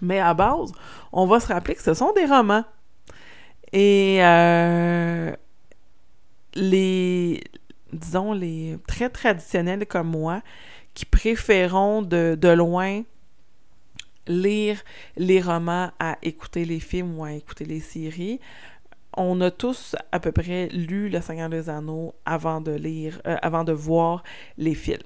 [0.00, 0.72] Mais à base,
[1.12, 2.64] on va se rappeler que ce sont des romans.
[3.72, 5.34] Et euh,
[6.54, 7.42] les,
[7.92, 10.42] disons, les très traditionnels comme moi,
[10.94, 13.02] qui préférons de, de loin
[14.26, 14.82] lire
[15.16, 18.40] les romans à écouter les films ou à écouter les séries,
[19.16, 23.36] on a tous à peu près lu Le Seigneur des Anneaux avant de lire, euh,
[23.42, 24.22] avant de voir
[24.56, 24.98] les films.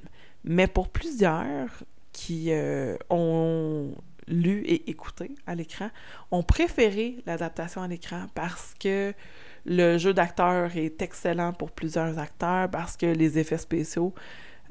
[0.44, 1.68] Mais pour plusieurs
[2.12, 3.92] qui euh, ont
[4.28, 5.90] lu et écouté à l'écran
[6.30, 9.12] ont préféré l'adaptation à l'écran parce que
[9.66, 14.14] le jeu d'acteur est excellent pour plusieurs acteurs, parce que les effets spéciaux,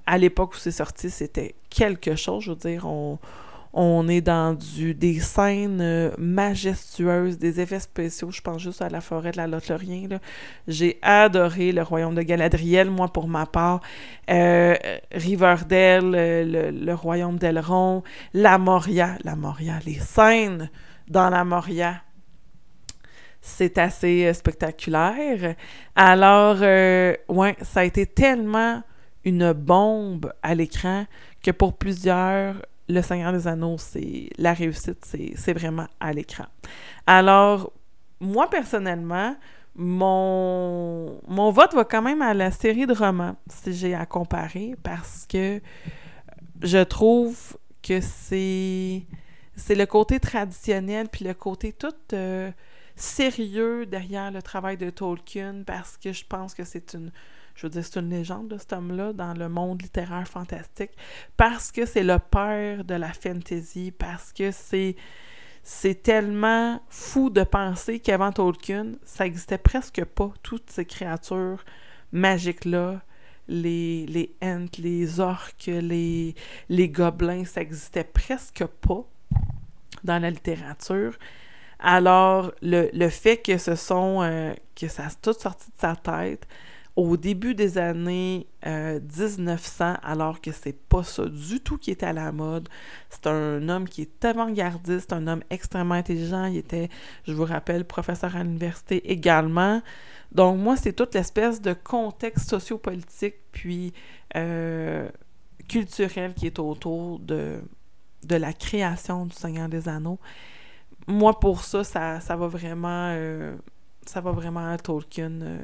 [0.06, 2.44] à l'époque où c'est sorti, c'était quelque chose.
[2.44, 8.30] Je veux dire, on, est dans du, des scènes majestueuses, des effets spéciaux.
[8.30, 10.20] Je pense juste à la forêt de la Lotelorien.
[10.68, 13.82] J'ai adoré le royaume de Galadriel, moi, pour ma part.
[14.30, 14.76] Euh,
[15.12, 19.18] Riverdale, euh, le, royaume d'Elrond, la Moria.
[19.24, 20.70] La Moria, les scènes
[21.08, 22.02] dans la Moria.
[23.46, 25.56] C'est assez spectaculaire.
[25.98, 28.82] Alors, ouais, ça a été tellement
[29.26, 31.06] une bombe à l'écran
[31.42, 32.56] que pour plusieurs,
[32.88, 36.46] le Seigneur des Anneaux, c'est la réussite, c'est vraiment à l'écran.
[37.06, 37.74] Alors,
[38.22, 39.36] moi personnellement,
[39.76, 44.76] mon, mon vote va quand même à la série de romans, si j'ai à comparer,
[44.84, 45.62] parce que
[46.62, 49.04] je trouve que c'est
[49.56, 52.50] c'est le côté traditionnel puis le côté tout euh,
[52.96, 57.12] sérieux derrière le travail de Tolkien parce que je pense que c'est une
[57.56, 60.92] je veux dire, c'est une légende de cet homme-là dans le monde littéraire fantastique
[61.38, 64.50] parce que c'est le père de la fantasy, parce que
[65.64, 71.64] c'est tellement fou de penser qu'avant Tolkien, ça existait presque pas, toutes ces créatures
[72.12, 73.02] magiques-là,
[73.48, 74.36] les, les
[74.78, 76.34] les orques, les,
[76.70, 79.06] les gobelins, ça existait presque pas
[80.04, 81.18] dans la littérature.
[81.84, 85.96] Alors, le, le fait que ce sont, euh, que ça a tout sorti de sa
[85.96, 86.48] tête,
[86.96, 92.06] au début des années 1900, euh, alors que c'est pas ça du tout qui était
[92.06, 92.70] à la mode.
[93.10, 96.46] C'est un homme qui est avant-gardiste, un homme extrêmement intelligent.
[96.46, 96.90] Il était,
[97.28, 99.82] je vous rappelle, professeur à l'université également.
[100.32, 103.92] Donc moi, c'est toute l'espèce de contexte sociopolitique puis
[104.36, 105.10] euh,
[105.68, 107.60] culturel qui est autour de,
[108.24, 110.20] de la création du Seigneur des Anneaux.
[111.08, 113.10] Moi, pour ça, ça, ça va vraiment...
[113.12, 113.56] Euh,
[114.06, 115.42] ça va vraiment à Tolkien.
[115.42, 115.58] Euh,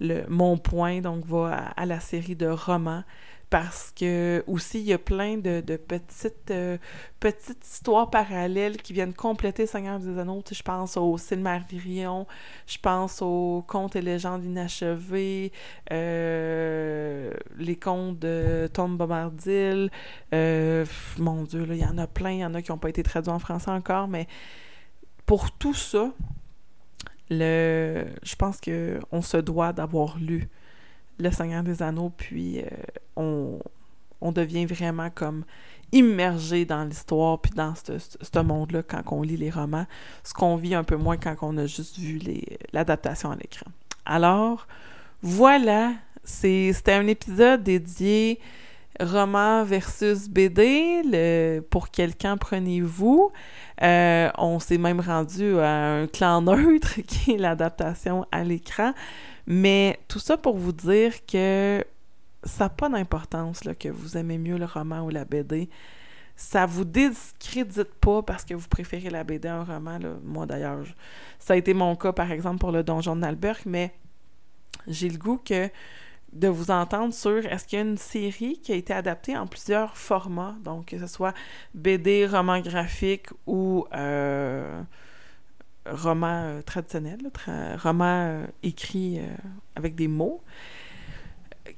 [0.00, 3.04] le, mon point, donc, va à, la série de romans
[3.50, 6.78] parce que aussi il y a plein de, petites euh,
[7.20, 10.42] petites histoires parallèles qui viennent compléter Seigneur des Anneaux.
[10.50, 12.26] je pense au Silmarillion,
[12.66, 15.52] je pense aux contes et légendes inachevés,
[15.92, 19.90] euh, les contes de Tom Bombardil.
[20.32, 23.02] mon Dieu, il y en a plein, il y en a qui n'ont pas été
[23.02, 24.28] traduits en français encore, mais
[25.26, 26.12] pour tout ça,
[27.30, 30.48] je pense qu'on se doit d'avoir lu
[31.18, 32.66] Le Seigneur des Anneaux, puis euh,
[33.16, 33.58] on,
[34.20, 35.44] on, devient vraiment comme
[35.92, 39.86] immergé dans l'histoire, puis dans ce monde-là quand on lit les romans,
[40.24, 42.20] ce qu'on vit un peu moins quand on a juste vu
[42.72, 43.70] l'adaptation à l'écran.
[44.04, 44.66] Alors,
[45.22, 45.92] voilà,
[46.24, 48.40] c'était un épisode dédié
[49.00, 53.32] roman versus BD, pour quelqu'un prenez-vous.
[53.82, 58.92] Euh, on s'est même rendu à un clan neutre qui est l'adaptation à l'écran.
[59.46, 61.84] Mais tout ça pour vous dire que
[62.44, 65.68] ça n'a pas d'importance que vous aimez mieux le roman ou la BD.
[66.36, 69.98] ça vous discrédite pas parce que vous préférez la BD à un roman.
[70.24, 70.84] Moi, d'ailleurs,
[71.38, 73.26] ça a été mon cas, par exemple, pour le Donjon de
[73.66, 73.92] mais
[74.86, 75.68] j'ai le goût que
[76.32, 79.46] de vous entendre sur est-ce qu'il y a une série qui a été adaptée en
[79.46, 81.34] plusieurs formats, donc que ce soit
[81.74, 84.82] BD, roman graphique ou euh,
[85.86, 87.18] roman euh, traditionnel,
[87.82, 89.20] roman euh, écrit
[89.76, 90.42] avec des mots,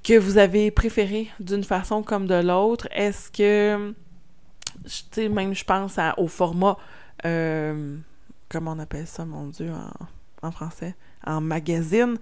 [0.05, 2.87] que vous avez préféré d'une façon comme de l'autre?
[2.93, 3.93] Est-ce que,
[4.85, 6.77] tu sais, même je pense à, au format,
[7.23, 9.73] comment on appelle ça, mon Dieu,
[10.43, 10.95] en français?
[11.27, 12.19] En magazine.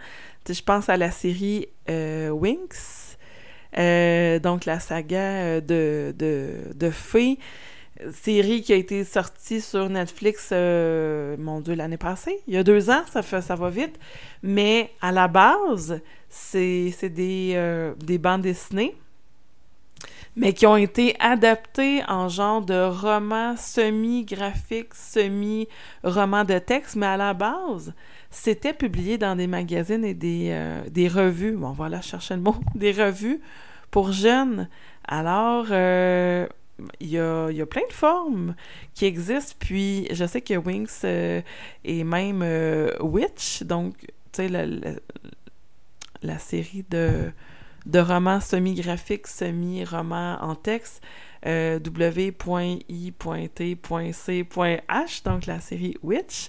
[0.48, 3.16] Je pense à la série euh, Winx,
[3.78, 7.38] euh, donc la saga euh, de, de, de Fée,
[8.12, 12.90] série qui a été sortie sur Netflix, mon Dieu, l'année passée, il y a deux
[12.90, 13.98] ans, ça, fait, ça va vite.
[14.42, 18.96] Mais à la base, c'est des, des bandes dessinées
[20.36, 27.16] mais qui ont été adaptés en genre de roman semi-graphique, semi-roman de texte, mais à
[27.16, 27.92] la base,
[28.32, 31.52] c'était publié dans des magazines et des, euh, des revues.
[31.52, 32.56] Bon, voilà, je cherchais le mot.
[32.74, 33.40] Des revues
[33.90, 34.68] pour jeunes.
[35.06, 36.46] Alors, euh,
[36.98, 38.54] il y, a, y, a, plein de formes
[38.94, 39.54] qui existent.
[39.58, 41.42] Puis, je sais que Wings euh,
[41.84, 42.42] et même
[43.00, 44.64] Witch, donc, tu sais, la,
[46.22, 47.30] la, série de,
[47.84, 51.02] de romans semi-graphiques, semi-romans en texte,
[51.44, 52.02] w.i.t.c.h,
[55.24, 56.48] donc la série Witch.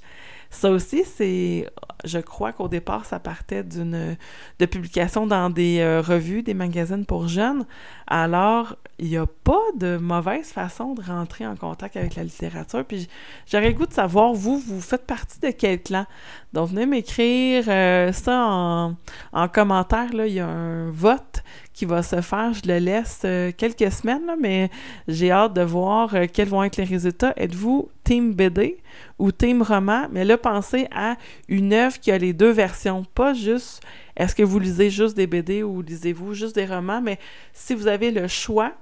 [0.54, 1.68] Ça aussi, c'est,
[2.06, 4.16] je crois qu'au départ, ça partait d'une
[4.60, 7.66] de publication dans des euh, revues, des magazines pour jeunes.
[8.08, 12.86] Alors, il n'y a pas de mauvaise façon de rentrer en contact avec la littérature.
[12.86, 13.08] Puis
[13.52, 16.06] j'aurais le goût de savoir, vous, vous faites partie de quel clan?
[16.54, 18.96] Donc, venez m'écrire euh, ça en,
[19.32, 20.14] en commentaire.
[20.14, 21.44] Là, il y a un vote
[21.74, 22.54] qui va se faire.
[22.54, 24.70] Je le laisse euh, quelques semaines, mais
[25.08, 27.34] j'ai hâte de voir euh, quels vont être les résultats.
[27.36, 28.78] Êtes-vous Team BD
[29.18, 30.08] ou Team Roman?
[30.12, 31.16] Mais là, pensez à
[31.48, 33.82] une œuvre qui a les deux versions, pas juste
[34.16, 37.20] est-ce que vous lisez juste des BD ou lisez-vous juste des romans, mais
[37.54, 38.74] si vous avez le choix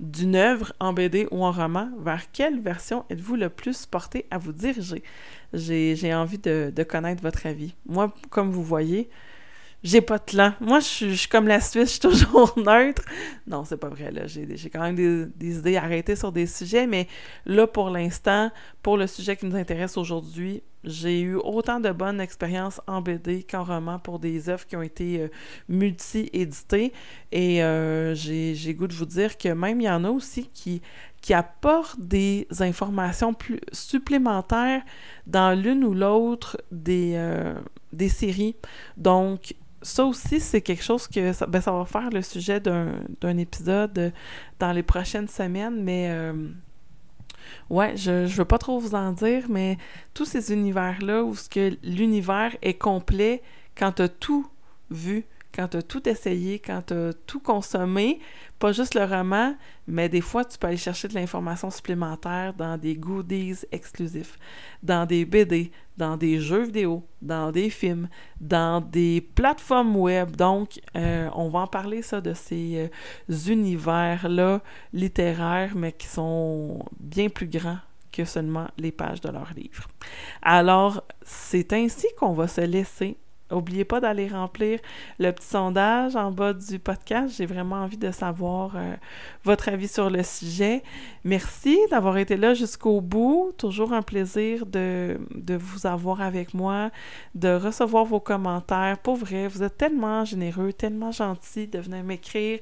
[0.00, 4.38] d'une œuvre en BD ou en roman, vers quelle version êtes-vous le plus porté à
[4.38, 5.02] vous diriger?
[5.52, 7.74] J'ai envie de, connaître votre avis.
[7.86, 9.08] Moi, comme vous voyez,
[9.84, 10.54] j'ai pas de clan.
[10.60, 13.02] Moi, je suis, comme la Suisse, je suis toujours neutre.
[13.46, 14.12] Non, c'est pas vrai.
[14.26, 17.06] J'ai quand même des, idées arrêtées sur des sujets, mais
[17.46, 18.50] là, pour l'instant,
[18.82, 23.44] pour le sujet qui nous intéresse aujourd'hui, j'ai eu autant de bonnes expériences en BD
[23.44, 25.28] qu'en roman pour des œuvres qui ont été euh,
[25.68, 26.92] multi-éditées.
[27.30, 30.82] Et euh, j'ai goût de vous dire que même il y en a aussi qui,
[31.20, 34.82] qui apportent des informations plus supplémentaires
[35.26, 37.54] dans l'une ou l'autre des, euh,
[37.92, 38.56] des séries.
[38.96, 43.36] Donc, ça aussi, c'est quelque chose que ça, ben, ça va faire le sujet d'un
[43.36, 44.12] épisode
[44.58, 46.48] dans les prochaines semaines, mais euh,
[47.70, 49.78] ouais, je, je veux pas trop vous en dire, mais
[50.14, 53.42] tous ces univers-là où que l'univers est complet
[53.76, 54.46] quand tu tout
[54.90, 55.24] vu,
[55.54, 58.20] quand tu as tout essayé, quand tu as tout consommé,
[58.58, 59.54] pas juste le roman,
[59.86, 64.38] mais des fois, tu peux aller chercher de l'information supplémentaire dans des goodies exclusifs,
[64.82, 68.08] dans des BD, dans des jeux vidéo, dans des films,
[68.40, 70.36] dans des plateformes web.
[70.36, 72.90] Donc, euh, on va en parler, ça, de ces
[73.28, 77.78] euh, univers-là littéraires, mais qui sont bien plus grands
[78.12, 79.88] que seulement les pages de leurs livres.
[80.42, 83.16] Alors, c'est ainsi qu'on va se laisser
[83.52, 84.80] N'oubliez pas d'aller remplir
[85.18, 87.34] le petit sondage en bas du podcast.
[87.36, 88.94] J'ai vraiment envie de savoir euh,
[89.44, 90.82] votre avis sur le sujet.
[91.24, 93.52] Merci d'avoir été là jusqu'au bout.
[93.58, 96.90] Toujours un plaisir de, de, vous avoir avec moi,
[97.34, 98.98] de recevoir vos commentaires.
[98.98, 102.58] Pour vrai, vous êtes tellement généreux, tellement gentil de venir m'écrire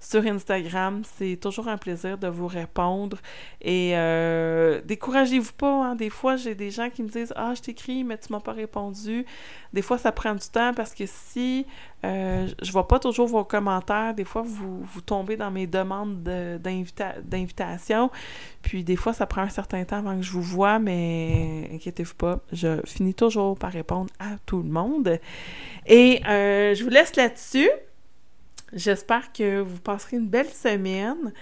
[0.00, 1.02] sur Instagram.
[1.16, 3.18] C'est toujours un plaisir de vous répondre.
[3.60, 5.86] Et euh, découragez-vous pas.
[5.86, 5.94] Hein.
[5.94, 8.52] Des fois, j'ai des gens qui me disent Ah, je t'écris, mais tu m'as pas
[8.52, 9.26] répondu.
[9.72, 11.66] Des fois, ça prend du temps parce que si
[12.04, 16.22] euh, je vois pas toujours vos commentaires, des fois, vous, vous tombez dans mes demandes
[16.22, 18.10] d'invitation.
[18.62, 22.14] Puis des fois, ça prend un certain temps avant que je vous vois, mais inquiétez-vous
[22.14, 25.18] pas, je finis toujours par répondre à tout le monde.
[25.86, 27.70] Et euh, je vous laisse là-dessus.
[28.72, 31.32] J'espère que vous passerez une belle semaine.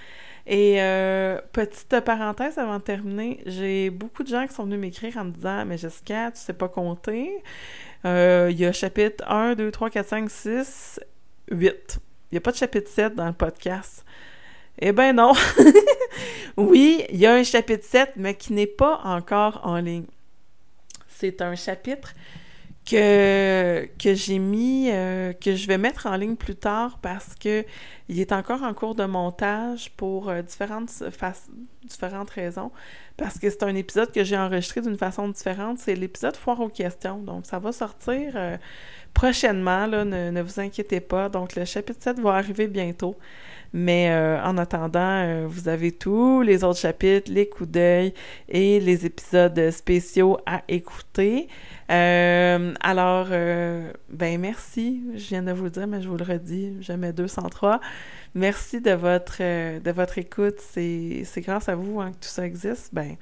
[0.47, 5.16] Et euh, petite parenthèse avant de terminer, j'ai beaucoup de gens qui sont venus m'écrire
[5.16, 7.43] en me disant Mais Jessica, tu sais pas compter.
[8.05, 11.01] Euh, il y a chapitre 1, 2, 3, 4, 5, 6,
[11.51, 11.99] 8.
[12.31, 14.05] Il n'y a pas de chapitre 7 dans le podcast.
[14.79, 15.33] Eh ben non!
[16.57, 20.07] oui, il y a un chapitre 7, mais qui n'est pas encore en ligne.
[21.09, 22.12] C'est un chapitre
[22.87, 27.64] que, que j'ai mis, euh, que je vais mettre en ligne plus tard parce que
[28.09, 31.03] il est encore en cours de montage pour euh, différentes,
[31.82, 32.70] différentes raisons.
[33.16, 35.78] Parce que c'est un épisode que j'ai enregistré d'une façon différente.
[35.78, 37.18] C'est l'épisode Foire aux questions.
[37.18, 38.57] Donc, ça va sortir euh,
[39.14, 39.87] prochainement.
[39.87, 41.28] Là, ne, ne, vous inquiétez pas.
[41.28, 43.16] Donc, le chapitre 7 va arriver bientôt.
[43.73, 48.14] Mais euh, en attendant, euh, vous avez tous les autres chapitres, les coups d'œil
[48.49, 51.49] et les épisodes spéciaux à écouter.
[51.91, 55.03] Euh, alors, ben merci.
[55.14, 57.81] Je viens de vous le dire, mais je vous le redis, jamais 203.
[58.35, 60.57] Merci de votre, de votre écoute.
[60.61, 62.91] C'est grâce à vous hein, que tout ça existe.
[62.93, 63.17] Ben,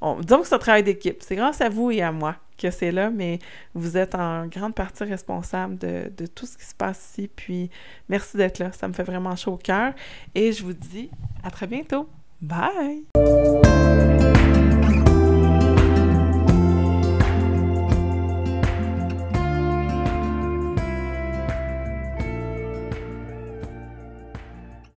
[0.00, 1.18] on, disons que c'est un travail d'équipe.
[1.20, 3.38] C'est grâce à vous et à moi que c'est là, mais
[3.74, 7.30] vous êtes en grande partie responsable de, tout ce qui se passe ici.
[7.34, 7.70] Puis
[8.08, 8.72] merci d'être là.
[8.72, 9.94] Ça me fait vraiment chaud au cœur.
[10.34, 11.10] Et je vous dis
[11.42, 12.08] à très bientôt.
[12.40, 13.04] Bye!